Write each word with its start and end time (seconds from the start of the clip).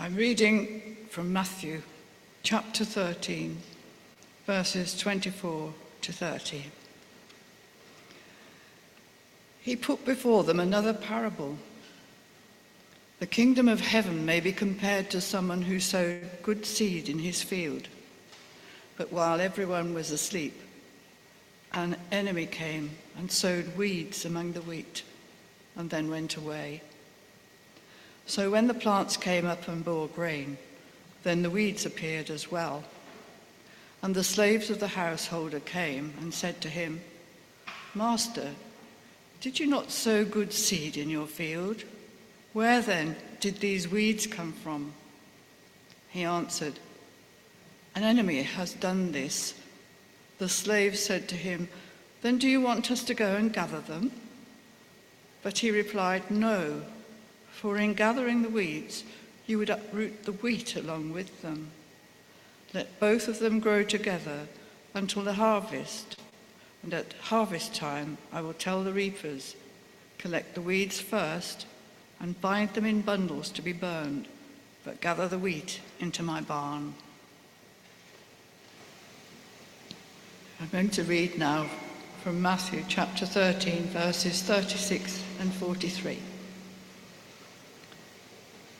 I'm 0.00 0.16
reading 0.16 0.96
from 1.10 1.30
Matthew 1.30 1.82
chapter 2.42 2.86
13, 2.86 3.58
verses 4.46 4.96
24 4.98 5.74
to 6.00 6.12
30. 6.14 6.64
He 9.60 9.76
put 9.76 10.06
before 10.06 10.42
them 10.42 10.58
another 10.58 10.94
parable. 10.94 11.58
The 13.18 13.26
kingdom 13.26 13.68
of 13.68 13.82
heaven 13.82 14.24
may 14.24 14.40
be 14.40 14.52
compared 14.52 15.10
to 15.10 15.20
someone 15.20 15.60
who 15.60 15.78
sowed 15.78 16.30
good 16.42 16.64
seed 16.64 17.10
in 17.10 17.18
his 17.18 17.42
field. 17.42 17.86
But 18.96 19.12
while 19.12 19.38
everyone 19.38 19.92
was 19.92 20.10
asleep, 20.10 20.58
an 21.74 21.98
enemy 22.10 22.46
came 22.46 22.92
and 23.18 23.30
sowed 23.30 23.76
weeds 23.76 24.24
among 24.24 24.52
the 24.52 24.62
wheat 24.62 25.02
and 25.76 25.90
then 25.90 26.08
went 26.08 26.36
away. 26.36 26.80
So 28.26 28.50
when 28.50 28.66
the 28.66 28.74
plants 28.74 29.16
came 29.16 29.46
up 29.46 29.66
and 29.68 29.84
bore 29.84 30.08
grain, 30.08 30.56
then 31.22 31.42
the 31.42 31.50
weeds 31.50 31.84
appeared 31.84 32.30
as 32.30 32.50
well. 32.50 32.84
And 34.02 34.14
the 34.14 34.24
slaves 34.24 34.70
of 34.70 34.80
the 34.80 34.88
householder 34.88 35.60
came 35.60 36.14
and 36.20 36.32
said 36.32 36.60
to 36.62 36.68
him, 36.68 37.00
Master, 37.94 38.50
did 39.40 39.58
you 39.58 39.66
not 39.66 39.90
sow 39.90 40.24
good 40.24 40.52
seed 40.52 40.96
in 40.96 41.10
your 41.10 41.26
field? 41.26 41.84
Where 42.52 42.80
then 42.80 43.16
did 43.40 43.56
these 43.56 43.88
weeds 43.88 44.26
come 44.26 44.52
from? 44.52 44.92
He 46.10 46.24
answered, 46.24 46.78
An 47.94 48.02
enemy 48.02 48.42
has 48.42 48.72
done 48.72 49.12
this. 49.12 49.54
The 50.38 50.48
slave 50.48 50.96
said 50.98 51.28
to 51.28 51.36
him, 51.36 51.68
Then 52.22 52.38
do 52.38 52.48
you 52.48 52.60
want 52.60 52.90
us 52.90 53.04
to 53.04 53.14
go 53.14 53.36
and 53.36 53.52
gather 53.52 53.80
them? 53.80 54.10
But 55.42 55.58
he 55.58 55.70
replied, 55.70 56.30
No, 56.30 56.82
for 57.60 57.76
in 57.76 57.92
gathering 57.92 58.40
the 58.40 58.48
weeds, 58.48 59.04
you 59.46 59.58
would 59.58 59.68
uproot 59.68 60.24
the 60.24 60.32
wheat 60.32 60.76
along 60.76 61.12
with 61.12 61.42
them. 61.42 61.70
Let 62.72 62.98
both 62.98 63.28
of 63.28 63.38
them 63.38 63.60
grow 63.60 63.82
together 63.82 64.46
until 64.94 65.22
the 65.22 65.34
harvest. 65.34 66.16
And 66.82 66.94
at 66.94 67.12
harvest 67.20 67.74
time, 67.74 68.16
I 68.32 68.40
will 68.40 68.54
tell 68.54 68.82
the 68.82 68.94
reapers, 68.94 69.56
Collect 70.16 70.54
the 70.54 70.62
weeds 70.62 71.00
first 71.00 71.66
and 72.18 72.40
bind 72.40 72.72
them 72.72 72.86
in 72.86 73.02
bundles 73.02 73.50
to 73.50 73.62
be 73.62 73.74
burned, 73.74 74.26
but 74.82 75.02
gather 75.02 75.28
the 75.28 75.38
wheat 75.38 75.80
into 75.98 76.22
my 76.22 76.40
barn. 76.40 76.94
I'm 80.62 80.68
going 80.68 80.90
to 80.90 81.04
read 81.04 81.38
now 81.38 81.66
from 82.22 82.40
Matthew 82.40 82.84
chapter 82.88 83.26
13, 83.26 83.84
verses 83.88 84.40
36 84.42 85.22
and 85.40 85.52
43. 85.52 86.18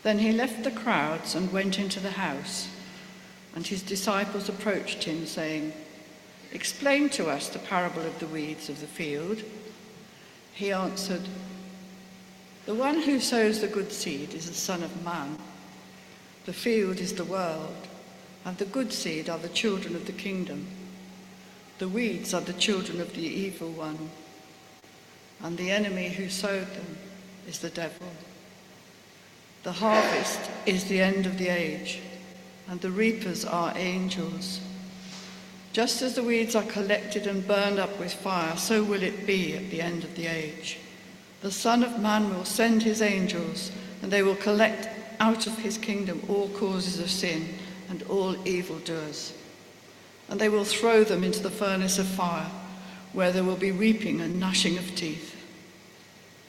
Then 0.03 0.19
he 0.19 0.33
left 0.33 0.65
the 0.65 0.71
crowds 0.71 1.35
and 1.35 1.53
went 1.53 1.79
into 1.79 2.01
the 2.01 2.13
house, 2.13 2.69
and 3.55 3.67
his 3.67 3.83
disciples 3.83 4.49
approached 4.49 5.05
him, 5.05 5.27
saying, 5.27 5.73
Explain 6.53 7.11
to 7.11 7.29
us 7.29 7.49
the 7.49 7.59
parable 7.59 8.03
of 8.03 8.19
the 8.19 8.27
weeds 8.27 8.69
of 8.69 8.81
the 8.81 8.87
field. 8.87 9.43
He 10.53 10.73
answered, 10.73 11.23
The 12.67 12.75
one 12.75 13.03
who 13.03 13.21
sows 13.21 13.61
the 13.61 13.69
good 13.69 13.93
seed 13.93 14.35
is 14.35 14.49
the 14.49 14.55
Son 14.55 14.83
of 14.83 15.05
Man. 15.05 15.39
The 16.47 16.53
field 16.53 16.99
is 16.99 17.15
the 17.15 17.25
world, 17.25 17.87
and 18.45 18.57
the 18.57 18.65
good 18.65 18.93
seed 18.93 19.29
are 19.29 19.39
the 19.39 19.49
children 19.49 19.95
of 19.95 20.07
the 20.07 20.13
kingdom. 20.13 20.67
The 21.79 21.89
weeds 21.89 22.35
are 22.35 22.41
the 22.41 22.55
children 22.55 23.01
of 23.01 23.15
the 23.15 23.27
evil 23.27 23.71
one, 23.71 24.11
and 25.43 25.57
the 25.57 25.71
enemy 25.71 26.09
who 26.09 26.29
sowed 26.29 26.67
them 26.75 26.97
is 27.47 27.59
the 27.59 27.71
devil. 27.71 28.09
The 29.63 29.73
harvest 29.73 30.41
is 30.65 30.85
the 30.85 31.01
end 31.01 31.27
of 31.27 31.37
the 31.37 31.49
age, 31.49 32.01
and 32.69 32.81
the 32.81 32.91
reapers 32.91 33.45
are 33.45 33.77
angels. 33.77 34.61
Just 35.73 36.01
as 36.03 36.15
the 36.15 36.23
weeds 36.23 36.57
are 36.57 36.63
collected 36.65 37.27
and 37.27 37.47
burned 37.47 37.79
up 37.79 37.99
with 37.99 38.13
fire, 38.13 38.57
so 38.57 38.83
will 38.83 39.03
it 39.03 39.27
be 39.27 39.57
at 39.57 39.71
the 39.71 39.83
end 39.83 40.03
of 40.03 40.17
the 40.17 40.27
age. 40.27 40.79
The 41.43 41.51
Son 41.51 41.83
of 41.83 42.01
Man 42.01 42.31
will 42.31 42.45
send 42.45 42.83
his 42.83 43.03
angels, 43.03 43.71
and 44.03 44.11
they 44.11 44.23
will 44.23 44.37
collect 44.37 44.89
out 45.21 45.47
of 45.47 45.59
his 45.59 45.77
kingdom 45.77 46.23
all 46.29 46.49
causes 46.51 46.99
of 46.99 47.11
sin 47.11 47.55
and 47.91 48.03
all 48.05 48.35
evildoers. 48.47 49.35
And 50.29 50.41
they 50.41 50.49
will 50.49 50.65
throw 50.65 51.05
them 51.05 51.23
into 51.23 51.41
the 51.41 51.51
furnace 51.51 51.99
of 51.99 52.07
fire, 52.07 52.51
where 53.13 53.31
there 53.31 53.45
will 53.45 53.57
be 53.57 53.73
weeping 53.73 54.21
and 54.21 54.41
gnashing 54.41 54.79
of 54.79 54.95
teeth. 54.95 55.30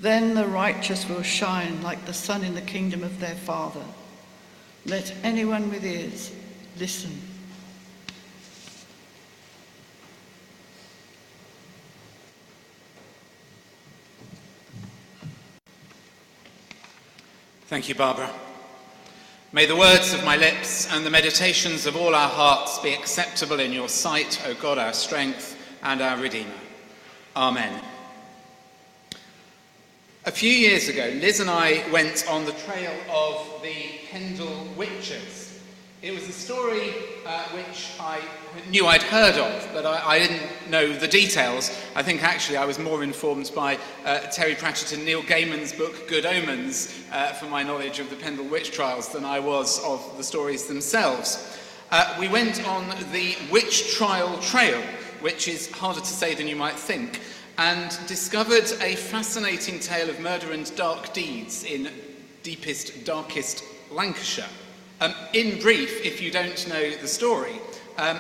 Then 0.02 0.34
the 0.34 0.48
righteous 0.48 1.08
will 1.08 1.22
shine 1.22 1.84
like 1.84 2.06
the 2.06 2.14
sun 2.14 2.44
in 2.44 2.56
the 2.56 2.62
kingdom 2.62 3.04
of 3.04 3.20
their 3.20 3.36
Father. 3.36 3.86
Let 4.88 5.14
anyone 5.24 5.70
with 5.70 5.86
ears 5.86 6.32
listen. 6.80 7.12
Thank 17.68 17.88
you, 17.88 17.94
Barbara. 17.94 18.30
May 19.54 19.68
the 19.68 19.76
words 19.76 20.14
of 20.14 20.26
my 20.26 20.36
lips 20.36 20.92
and 20.92 21.06
the 21.06 21.12
meditations 21.12 21.86
of 21.86 21.96
all 21.96 22.16
our 22.16 22.30
hearts 22.30 22.80
be 22.80 22.94
acceptable 22.94 23.60
in 23.60 23.72
your 23.72 23.88
sight, 23.88 24.42
O 24.48 24.56
God, 24.56 24.80
our 24.80 24.94
strength 24.94 25.56
and 25.84 26.02
our 26.02 26.18
Redeemer. 26.18 26.50
Amen. 27.36 27.91
A 30.24 30.32
few 30.32 30.52
years 30.52 30.88
ago, 30.88 31.12
Liz 31.20 31.40
and 31.40 31.50
I 31.50 31.84
went 31.92 32.30
on 32.30 32.46
the 32.46 32.52
trail 32.52 32.94
of 33.09 33.59
the 33.64 34.00
Pendle 34.12 34.68
Witches. 34.78 35.59
It 36.04 36.14
was 36.14 36.30
a 36.30 36.32
story 36.32 36.94
uh, 37.26 37.46
which 37.46 37.94
I 38.00 38.22
knew 38.70 38.86
I'd 38.86 39.02
heard 39.02 39.40
of, 39.40 39.68
but 39.74 39.84
I, 39.84 40.08
I, 40.08 40.20
didn't 40.20 40.70
know 40.70 40.94
the 40.94 41.08
details. 41.08 41.76
I 41.96 42.04
think 42.04 42.22
actually 42.22 42.58
I 42.58 42.66
was 42.66 42.78
more 42.78 43.02
informed 43.02 43.52
by 43.56 43.80
uh, 44.06 44.20
Terry 44.28 44.54
Pratchett 44.54 44.94
and 44.94 45.04
Neil 45.04 45.24
Gaiman's 45.24 45.74
book 45.74 46.08
Good 46.08 46.28
Omens 46.28 47.03
uh, 47.12 47.34
for 47.34 47.48
my 47.48 47.64
knowledge 47.64 47.98
of 47.98 48.12
the 48.12 48.16
Pendle 48.16 48.46
Witch 48.46 48.70
Trials 48.72 49.09
than 49.09 49.26
I 49.26 49.40
was 49.40 49.84
of 49.84 50.18
the 50.18 50.24
stories 50.24 50.68
themselves. 50.68 51.58
Uh, 51.90 52.16
we 52.20 52.28
went 52.28 52.64
on 52.68 52.88
the 53.12 53.36
Witch 53.50 53.96
Trial 53.96 54.38
Trail, 54.38 54.84
which 55.22 55.48
is 55.48 55.72
harder 55.72 56.00
to 56.00 56.06
say 56.06 56.36
than 56.36 56.48
you 56.48 56.56
might 56.56 56.76
think, 56.76 57.22
and 57.58 57.98
discovered 58.08 58.72
a 58.82 58.96
fascinating 58.96 59.80
tale 59.80 60.10
of 60.10 60.20
murder 60.20 60.52
and 60.52 60.76
dark 60.76 61.14
deeds 61.14 61.64
in 61.64 61.90
deepest, 62.44 63.06
darkest 63.06 63.64
Lancashire. 63.92 64.46
Um, 65.00 65.14
in 65.34 65.60
brief, 65.60 66.06
if 66.06 66.22
you 66.22 66.32
don't 66.32 66.68
know 66.70 66.92
the 66.98 67.08
story, 67.08 67.60
um, 67.98 68.20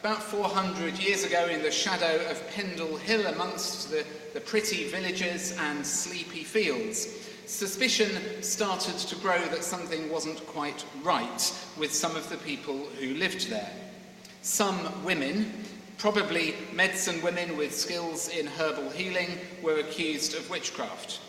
about 0.00 0.22
400 0.22 0.98
years 0.98 1.24
ago, 1.24 1.46
in 1.46 1.62
the 1.62 1.70
shadow 1.70 2.28
of 2.30 2.48
Pendle 2.50 2.96
Hill, 2.96 3.26
amongst 3.26 3.90
the, 3.90 4.04
the 4.34 4.40
pretty 4.40 4.88
villages 4.88 5.56
and 5.58 5.86
sleepy 5.86 6.44
fields, 6.44 7.08
suspicion 7.46 8.42
started 8.42 8.96
to 8.98 9.16
grow 9.16 9.40
that 9.46 9.62
something 9.62 10.10
wasn't 10.10 10.44
quite 10.46 10.84
right 11.02 11.54
with 11.78 11.92
some 11.92 12.16
of 12.16 12.28
the 12.30 12.36
people 12.38 12.86
who 12.98 13.14
lived 13.14 13.50
there. 13.50 13.70
Some 14.42 15.04
women, 15.04 15.52
probably 16.02 16.52
medicine 16.72 17.22
women 17.22 17.56
with 17.56 17.72
skills 17.72 18.26
in 18.30 18.44
herbal 18.44 18.90
healing, 18.90 19.38
were 19.62 19.78
accused 19.78 20.34
of 20.34 20.50
witchcraft. 20.50 21.20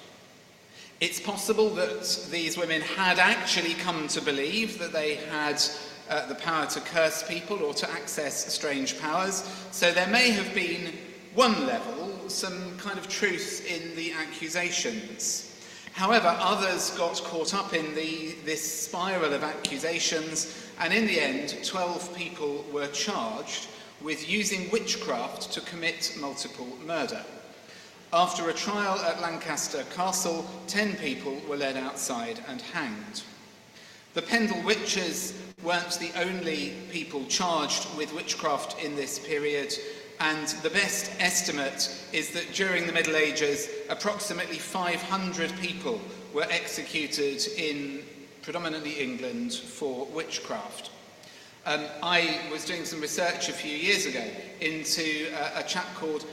It's 1.00 1.19
possible 1.19 1.69
that 1.75 2.28
these 2.31 2.57
women 2.57 2.81
had 2.81 3.19
actually 3.19 3.75
come 3.75 4.07
to 4.07 4.19
believe 4.19 4.79
that 4.79 4.91
they 4.91 5.13
had 5.29 5.62
uh, 6.09 6.25
the 6.25 6.33
power 6.33 6.66
to 6.66 6.79
curse 6.79 7.22
people 7.22 7.62
or 7.62 7.75
to 7.75 7.91
access 7.91 8.51
strange 8.51 9.00
powers, 9.00 9.47
so 9.69 9.91
there 9.91 10.07
may 10.07 10.31
have 10.31 10.51
been 10.56 10.91
one 11.35 11.67
level, 11.67 12.28
some 12.28 12.75
kind 12.79 12.97
of 12.97 13.07
truth 13.07 13.67
in 13.69 13.95
the 13.95 14.12
accusations. 14.13 15.56
However, 15.91 16.35
others 16.39 16.89
got 16.97 17.21
caught 17.25 17.53
up 17.53 17.75
in 17.75 17.94
the, 17.94 18.33
this 18.44 18.86
spiral 18.88 19.33
of 19.33 19.44
accusations, 19.44 20.68
and 20.80 20.92
in 20.92 21.06
the 21.06 21.19
end, 21.19 21.59
12 21.63 22.15
people 22.15 22.65
were 22.74 22.88
charged 22.88 23.68
with 24.03 24.29
using 24.29 24.69
witchcraft 24.69 25.51
to 25.53 25.61
commit 25.61 26.15
multiple 26.19 26.67
murder. 26.85 27.23
After 28.11 28.50
a 28.50 28.53
trial 28.53 29.00
at 29.00 29.21
Lancaster 29.21 29.83
Castle, 29.95 30.45
ten 30.67 30.95
people 30.97 31.41
were 31.47 31.57
led 31.57 31.77
outside 31.77 32.39
and 32.47 32.61
hanged. 32.61 33.23
The 34.13 34.21
Pendle 34.21 34.61
witches 34.63 35.33
weren't 35.63 35.97
the 36.00 36.11
only 36.19 36.73
people 36.91 37.25
charged 37.25 37.88
with 37.97 38.13
witchcraft 38.13 38.83
in 38.83 38.95
this 38.95 39.17
period, 39.17 39.73
and 40.19 40.47
the 40.61 40.69
best 40.69 41.11
estimate 41.19 41.89
is 42.11 42.29
that 42.31 42.53
during 42.53 42.85
the 42.85 42.94
Middle 42.94 43.15
Ages, 43.15 43.69
approximately 43.89 44.59
500 44.59 45.51
people 45.59 46.00
were 46.33 46.45
executed 46.51 47.44
in 47.57 48.03
predominantly 48.44 49.00
England 49.00 49.53
for 49.53 50.05
witchcraft. 50.07 50.91
Um, 51.65 51.86
I 52.01 52.42
was 52.51 52.65
doing 52.65 52.83
some 52.83 53.00
research 53.00 53.48
a 53.48 53.54
few 53.54 53.71
years 53.71 54.06
ago 54.06 54.24
into 54.60 55.33
uh, 55.33 55.62
a 55.62 55.63
chap 55.63 55.86
called 55.95 56.25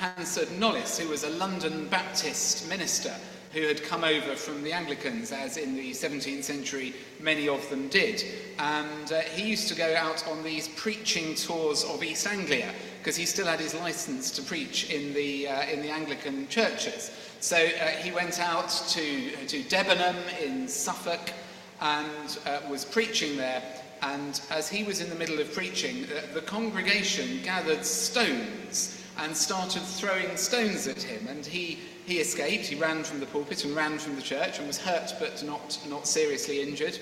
Hansard 0.00 0.48
Knollys, 0.58 0.98
who 0.98 1.08
was 1.08 1.22
a 1.22 1.30
London 1.30 1.86
Baptist 1.86 2.68
minister 2.68 3.14
who 3.52 3.68
had 3.68 3.84
come 3.84 4.02
over 4.02 4.34
from 4.34 4.64
the 4.64 4.72
Anglicans, 4.72 5.30
as 5.30 5.58
in 5.58 5.76
the 5.76 5.92
17th 5.92 6.42
century 6.42 6.92
many 7.20 7.48
of 7.48 7.70
them 7.70 7.86
did. 7.86 8.24
And 8.58 9.12
uh, 9.12 9.20
he 9.20 9.48
used 9.48 9.68
to 9.68 9.76
go 9.76 9.94
out 9.94 10.26
on 10.26 10.42
these 10.42 10.66
preaching 10.66 11.36
tours 11.36 11.84
of 11.84 12.02
East 12.02 12.26
Anglia 12.26 12.74
because 12.98 13.14
he 13.14 13.26
still 13.26 13.46
had 13.46 13.60
his 13.60 13.74
license 13.74 14.32
to 14.32 14.42
preach 14.42 14.90
in 14.90 15.14
the, 15.14 15.46
uh, 15.46 15.66
in 15.66 15.82
the 15.82 15.90
Anglican 15.90 16.48
churches. 16.48 17.12
So 17.38 17.56
uh, 17.56 17.86
he 18.02 18.10
went 18.10 18.40
out 18.40 18.70
to, 18.88 19.46
to 19.46 19.62
Debenham 19.68 20.16
in 20.42 20.66
Suffolk 20.66 21.32
and 21.80 22.38
uh, 22.44 22.58
was 22.68 22.84
preaching 22.84 23.36
there. 23.36 23.62
And 24.04 24.38
as 24.50 24.68
he 24.68 24.84
was 24.84 25.00
in 25.00 25.08
the 25.08 25.14
middle 25.14 25.40
of 25.40 25.52
preaching, 25.54 26.06
the 26.34 26.42
congregation 26.42 27.40
gathered 27.42 27.86
stones 27.86 29.02
and 29.18 29.34
started 29.34 29.82
throwing 29.82 30.36
stones 30.36 30.86
at 30.86 31.02
him. 31.02 31.26
And 31.26 31.44
he, 31.44 31.78
he 32.04 32.18
escaped. 32.18 32.66
He 32.66 32.74
ran 32.74 33.02
from 33.02 33.20
the 33.20 33.26
pulpit 33.26 33.64
and 33.64 33.74
ran 33.74 33.98
from 33.98 34.16
the 34.16 34.22
church 34.22 34.58
and 34.58 34.66
was 34.66 34.78
hurt 34.78 35.14
but 35.18 35.42
not, 35.42 35.78
not 35.88 36.06
seriously 36.06 36.60
injured. 36.60 36.98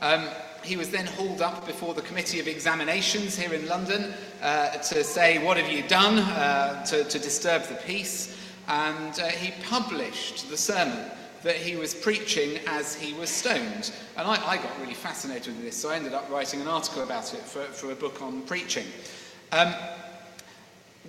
Um, 0.00 0.28
he 0.62 0.76
was 0.76 0.90
then 0.90 1.06
hauled 1.06 1.42
up 1.42 1.66
before 1.66 1.94
the 1.94 2.02
Committee 2.02 2.38
of 2.38 2.46
Examinations 2.46 3.36
here 3.36 3.52
in 3.52 3.66
London 3.66 4.14
uh, 4.40 4.70
to 4.70 5.02
say, 5.02 5.44
What 5.44 5.56
have 5.56 5.70
you 5.70 5.82
done 5.88 6.18
uh, 6.18 6.84
to, 6.86 7.04
to 7.04 7.18
disturb 7.18 7.64
the 7.64 7.74
peace? 7.74 8.36
And 8.68 9.18
uh, 9.18 9.26
he 9.28 9.52
published 9.64 10.48
the 10.48 10.56
sermon 10.56 11.10
that 11.46 11.54
he 11.54 11.76
was 11.76 11.94
preaching 11.94 12.58
as 12.66 12.96
he 12.96 13.12
was 13.14 13.30
stoned. 13.30 13.92
And 14.16 14.26
I, 14.26 14.34
I, 14.44 14.56
got 14.56 14.80
really 14.80 14.94
fascinated 14.94 15.54
with 15.54 15.64
this, 15.64 15.76
so 15.76 15.90
I 15.90 15.94
ended 15.94 16.12
up 16.12 16.28
writing 16.28 16.60
an 16.60 16.66
article 16.66 17.04
about 17.04 17.32
it 17.34 17.40
for, 17.40 17.62
for 17.62 17.92
a 17.92 17.94
book 17.94 18.20
on 18.20 18.42
preaching. 18.42 18.84
Um, 19.52 19.72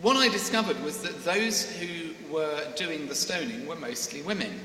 what 0.04 0.16
I 0.16 0.30
discovered 0.30 0.80
was 0.84 1.02
that 1.02 1.26
those 1.26 1.72
who 1.78 2.14
were 2.32 2.62
doing 2.76 3.08
the 3.08 3.16
stoning 3.16 3.66
were 3.66 3.78
mostly 3.78 4.22
women, 4.22 4.60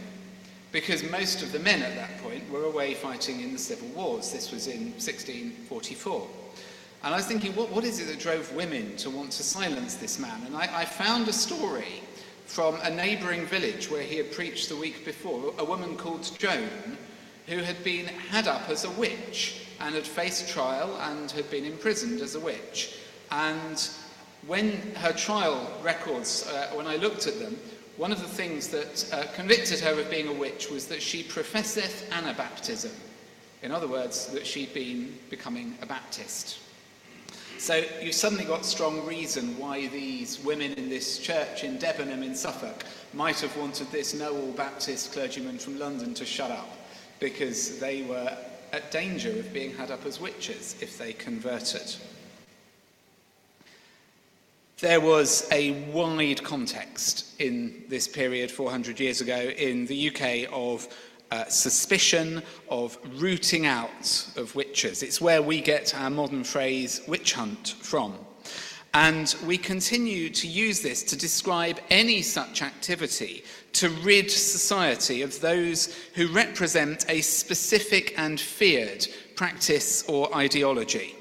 because 0.73 1.11
most 1.11 1.43
of 1.43 1.53
the 1.53 1.59
men 1.61 1.81
at 1.81 1.95
that 1.97 2.19
point 2.19 2.49
were 2.51 2.65
away 2.65 2.93
fighting 2.93 3.41
in 3.41 3.55
the 3.55 3.59
civil 3.59 3.89
wars. 3.89 4.31
This 4.31 4.53
was 4.53 4.67
in 4.67 4.93
1644. 4.99 6.29
And 7.03 7.15
I 7.15 7.17
was 7.17 7.27
thinking, 7.27 7.57
what, 7.57 7.71
what 7.71 7.85
is 7.85 7.99
it 7.99 8.09
that 8.09 8.19
drove 8.19 8.53
women 8.55 8.95
to 8.99 9.09
want 9.09 9.33
to 9.33 9.43
silence 9.43 9.95
this 9.95 10.19
man? 10.19 10.43
And 10.45 10.55
I, 10.55 10.69
I 10.81 10.85
found 10.85 11.29
a 11.29 11.33
story 11.33 12.03
from 12.53 12.79
a 12.83 12.91
neighbouring 12.91 13.47
village 13.47 13.91
where 13.91 14.03
he 14.03 14.19
had 14.19 14.31
preached 14.31 14.69
the 14.69 14.77
week 14.77 15.07
before, 15.07 15.55
a 15.57 15.65
woman 15.65 15.97
called 15.97 16.31
Joan, 16.39 16.99
who 17.47 17.57
had 17.57 17.83
been 17.83 18.05
had 18.05 18.47
up 18.47 18.69
as 18.69 18.85
a 18.85 18.91
witch 18.91 19.69
and 19.81 19.95
had 19.95 20.07
faced 20.07 20.51
trial 20.51 20.95
and 21.01 21.31
had 21.31 21.51
been 21.51 21.65
imprisoned 21.65 22.21
as 22.21 22.35
a 22.35 22.41
witch. 22.41 22.99
And 23.31 23.89
when 24.47 24.73
her 24.97 25.15
trial 25.15 25.67
records, 25.83 26.47
uh, 26.47 26.69
when 26.75 26.87
I 26.87 26.97
looked 26.97 27.27
at 27.27 27.39
them, 27.39 27.57
one 27.97 28.13
of 28.13 28.21
the 28.21 28.29
things 28.29 28.69
that 28.69 29.11
uh, 29.15 29.33
convicted 29.33 29.81
her 29.81 29.99
of 29.99 30.11
being 30.11 30.29
a 30.29 30.33
witch 30.35 30.69
was 30.69 30.87
that 30.89 31.01
she 31.01 31.23
professeth 31.23 32.07
Anabaptism. 32.11 32.93
In 33.63 33.73
other 33.73 33.89
words, 33.89 34.27
that 34.27 34.47
she'd 34.47 34.75
been 34.75 35.19
becoming 35.31 35.79
a 35.81 35.87
Baptist. 35.87 36.59
So 37.63 37.81
you've 38.03 38.17
suddenly 38.17 38.45
got 38.45 38.65
strong 38.65 39.07
reason 39.07 39.57
why 39.57 39.87
these 39.87 40.41
women 40.41 40.73
in 40.73 40.89
this 40.89 41.21
church 41.21 41.63
in 41.63 41.79
Debenham 41.79 42.25
in 42.25 42.35
Suffolk 42.35 42.85
might 43.15 43.39
have 43.39 43.57
wanted 43.57 43.89
this 43.93 44.15
Knollys 44.15 44.57
Baptist 44.57 45.13
clergyman 45.13 45.59
from 45.61 45.79
London 45.79 46.13
to 46.15 46.25
shut 46.25 46.51
up, 46.51 46.69
because 47.21 47.79
they 47.79 48.03
were 48.03 48.37
at 48.73 48.91
danger 48.91 49.31
of 49.31 49.53
being 49.53 49.73
had 49.77 49.93
up 49.93 50.05
as 50.07 50.19
witches 50.19 50.75
if 50.81 50.99
they 50.99 51.13
converted. 51.13 51.95
There 54.79 55.01
was 55.01 55.49
a 55.53 55.71
wide 55.93 56.43
context 56.43 57.41
in 57.41 57.85
this 57.89 58.09
period 58.09 58.51
400 58.51 58.99
years 58.99 59.21
ago 59.21 59.39
in 59.39 59.87
the 59.87 60.09
UK 60.09 60.53
of 60.53 60.89
uh, 61.33 61.47
suspicion, 61.47 62.43
of 62.69 62.99
rooting 63.17 63.65
out 63.65 64.29
of 64.37 64.55
witches. 64.55 65.03
It's 65.03 65.19
where 65.19 65.41
we 65.41 65.63
get 65.63 65.95
our 65.95 66.11
modern 66.11 66.45
phrase 66.45 67.01
witch 67.09 67.33
hunt 67.33 67.69
from. 67.81 68.15
And 68.93 69.35
we 69.47 69.57
continue 69.57 70.29
to 70.29 70.47
use 70.47 70.83
this 70.83 71.03
to 71.05 71.17
describe 71.17 71.81
any 71.89 72.21
such 72.21 72.61
activity 72.61 73.45
to 73.73 73.89
rid 73.89 74.31
society 74.31 75.23
of 75.23 75.41
those 75.41 75.97
who 76.15 76.29
represent 76.29 77.07
a 77.09 77.23
specific 77.23 78.13
and 78.19 78.39
feared 78.39 79.07
practice 79.35 80.05
or 80.09 80.37
ideology. 80.37 81.15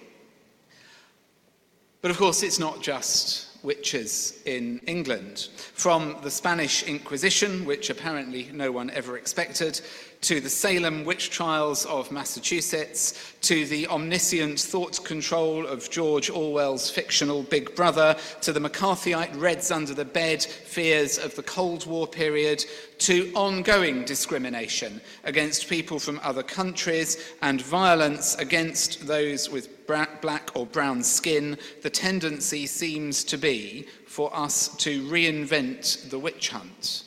But 2.02 2.12
of 2.12 2.18
course, 2.18 2.44
it's 2.44 2.60
not 2.60 2.82
just 2.82 3.51
witches 3.64 4.42
in 4.46 4.80
England. 4.88 5.50
From 5.74 6.18
the 6.24 6.32
Spanish 6.32 6.84
Inquisition, 6.84 7.66
which 7.66 7.90
apparently 7.90 8.50
no 8.54 8.72
one 8.72 8.90
ever 8.92 9.18
expected, 9.18 9.82
to 10.22 10.40
the 10.40 10.50
Salem 10.50 11.04
witch 11.04 11.32
trials 11.32 11.84
of 11.88 12.12
Massachusetts, 12.12 13.34
to 13.42 13.66
the 13.66 13.88
omniscient 13.88 14.60
thought 14.60 15.04
control 15.04 15.66
of 15.66 15.90
George 15.90 16.30
Orwell's 16.30 16.92
fictional 16.92 17.42
Big 17.42 17.76
Brother, 17.76 18.16
to 18.42 18.54
the 18.54 18.60
McCarthyite 18.60 19.40
Reds 19.42 19.72
under 19.72 19.96
the 19.96 20.06
bed 20.06 20.44
fears 20.44 21.18
of 21.18 21.36
the 21.36 21.42
Cold 21.42 21.88
War 21.88 22.06
period, 22.06 22.64
to 23.00 23.32
ongoing 23.34 24.06
discrimination 24.06 25.02
against 25.24 25.68
people 25.68 25.98
from 25.98 26.20
other 26.24 26.44
countries 26.44 27.34
and 27.42 27.60
violence 27.60 28.36
against 28.36 29.08
those 29.08 29.50
with 29.50 29.88
black 29.88 30.56
or 30.56 30.68
brown 30.68 31.02
skin, 31.04 31.58
the 31.82 31.90
tendency 31.90 32.68
seems 32.68 33.24
to 33.24 33.38
be 33.38 33.88
for 34.06 34.34
us 34.36 34.76
to 34.78 35.02
reinvent 35.10 36.12
the 36.12 36.20
witch 36.20 36.50
hunt 36.50 37.06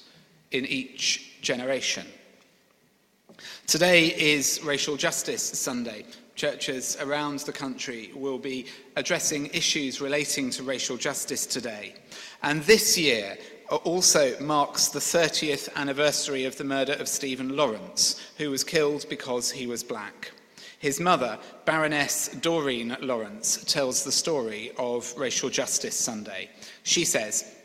in 0.50 0.66
each 0.66 1.40
generation. 1.40 2.06
Today 3.66 4.08
is 4.08 4.62
Racial 4.62 4.96
Justice 4.96 5.42
Sunday. 5.42 6.04
Churches 6.34 6.98
around 7.00 7.40
the 7.40 7.52
country 7.52 8.10
will 8.14 8.38
be 8.38 8.66
addressing 8.96 9.46
issues 9.46 10.02
relating 10.02 10.50
to 10.50 10.62
racial 10.62 10.98
justice 10.98 11.46
today. 11.46 11.94
And 12.42 12.62
this 12.64 12.98
year 12.98 13.38
also 13.84 14.38
marks 14.38 14.88
the 14.88 15.00
30th 15.00 15.74
anniversary 15.76 16.44
of 16.44 16.58
the 16.58 16.62
murder 16.62 16.92
of 16.92 17.08
Stephen 17.08 17.56
Lawrence, 17.56 18.20
who 18.36 18.50
was 18.50 18.62
killed 18.62 19.06
because 19.08 19.50
he 19.50 19.66
was 19.66 19.82
black. 19.82 20.32
His 20.78 21.00
mother, 21.00 21.38
Baroness 21.64 22.28
Doreen 22.42 22.94
Lawrence, 23.00 23.64
tells 23.64 24.04
the 24.04 24.12
story 24.12 24.72
of 24.78 25.12
Racial 25.16 25.48
Justice 25.48 25.96
Sunday. 25.96 26.50
She 26.82 27.06
says, 27.06 27.56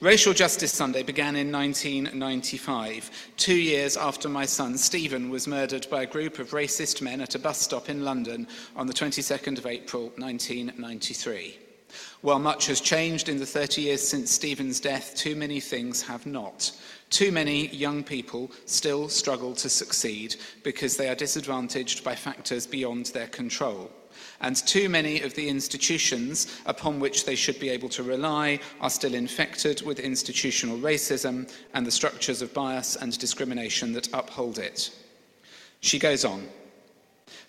Racial 0.00 0.34
Justice 0.34 0.72
Sunday 0.72 1.02
began 1.02 1.36
in 1.36 1.50
1995, 1.50 3.10
two 3.38 3.54
years 3.54 3.96
after 3.96 4.28
my 4.28 4.44
son 4.44 4.76
Stephen 4.76 5.30
was 5.30 5.46
murdered 5.46 5.86
by 5.90 6.02
a 6.02 6.06
group 6.06 6.38
of 6.38 6.50
racist 6.50 7.00
men 7.00 7.22
at 7.22 7.34
a 7.34 7.38
bus 7.38 7.58
stop 7.58 7.88
in 7.88 8.04
London 8.04 8.46
on 8.76 8.86
the 8.86 8.92
22nd 8.92 9.56
of 9.56 9.64
April 9.64 10.12
1993. 10.18 11.58
While 12.20 12.38
much 12.38 12.66
has 12.66 12.82
changed 12.82 13.30
in 13.30 13.38
the 13.38 13.46
30 13.46 13.80
years 13.80 14.06
since 14.06 14.30
Stephen's 14.30 14.80
death, 14.80 15.14
too 15.16 15.34
many 15.34 15.60
things 15.60 16.02
have 16.02 16.26
not. 16.26 16.72
Too 17.08 17.32
many 17.32 17.68
young 17.68 18.04
people 18.04 18.50
still 18.66 19.08
struggle 19.08 19.54
to 19.54 19.70
succeed 19.70 20.36
because 20.62 20.98
they 20.98 21.08
are 21.08 21.14
disadvantaged 21.14 22.04
by 22.04 22.14
factors 22.14 22.66
beyond 22.66 23.06
their 23.06 23.28
control 23.28 23.90
and 24.40 24.56
too 24.56 24.88
many 24.88 25.20
of 25.22 25.34
the 25.34 25.48
institutions 25.48 26.60
upon 26.66 27.00
which 27.00 27.24
they 27.24 27.34
should 27.34 27.58
be 27.58 27.68
able 27.68 27.88
to 27.88 28.02
rely 28.02 28.58
are 28.80 28.90
still 28.90 29.14
infected 29.14 29.82
with 29.82 29.98
institutional 29.98 30.78
racism 30.78 31.50
and 31.74 31.86
the 31.86 31.90
structures 31.90 32.42
of 32.42 32.54
bias 32.54 32.96
and 32.96 33.18
discrimination 33.18 33.92
that 33.92 34.12
uphold 34.12 34.58
it. 34.58 34.90
She 35.80 35.98
goes 35.98 36.24
on. 36.24 36.48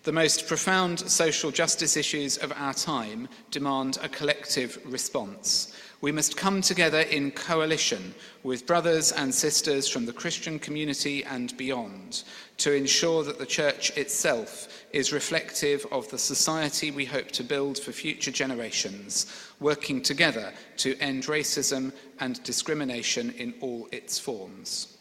The 0.04 0.12
most 0.12 0.48
profound 0.48 1.00
social 1.00 1.52
justice 1.52 1.98
issues 1.98 2.38
of 2.38 2.54
our 2.56 2.74
time 2.74 3.28
demand 3.52 3.98
a 4.02 4.10
collective 4.10 4.80
response. 4.86 5.74
We 6.00 6.12
must 6.12 6.38
come 6.38 6.62
together 6.62 7.02
in 7.02 7.32
coalition 7.32 8.14
with 8.44 8.68
brothers 8.68 9.12
and 9.12 9.34
sisters 9.34 9.88
from 9.88 10.06
the 10.06 10.14
Christian 10.14 10.60
community 10.60 11.24
and 11.26 11.56
beyond 11.58 12.24
to 12.58 12.74
ensure 12.74 13.24
that 13.24 13.40
the 13.40 13.46
Church 13.46 13.90
itself 13.98 14.77
is 14.92 15.14
reflective 15.14 15.86
of 15.92 16.10
the 16.10 16.18
society 16.18 16.92
we 16.92 17.06
hope 17.06 17.30
to 17.32 17.44
build 17.44 17.78
for 17.78 17.92
future 17.92 18.32
generations, 18.32 19.26
working 19.60 20.02
together 20.02 20.54
to 20.78 20.98
end 21.00 21.24
racism 21.26 21.92
and 22.20 22.42
discrimination 22.44 23.32
in 23.38 23.54
all 23.62 23.88
its 23.92 24.18
forms. 24.18 24.98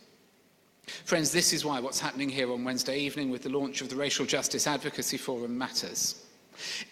Friends, 1.05 1.33
this 1.33 1.53
is 1.53 1.65
why 1.65 1.81
what's 1.81 2.01
happening 2.01 2.29
here 2.29 2.53
on 2.53 2.65
Wednesday 2.65 2.99
evening 2.99 3.31
with 3.31 3.43
the 3.43 3.49
launch 3.49 3.81
of 3.81 3.89
the 3.89 3.97
Racial 3.97 4.25
Justice 4.25 4.67
Advocacy 4.67 5.17
Forum 5.17 5.57
matters. 5.57 6.23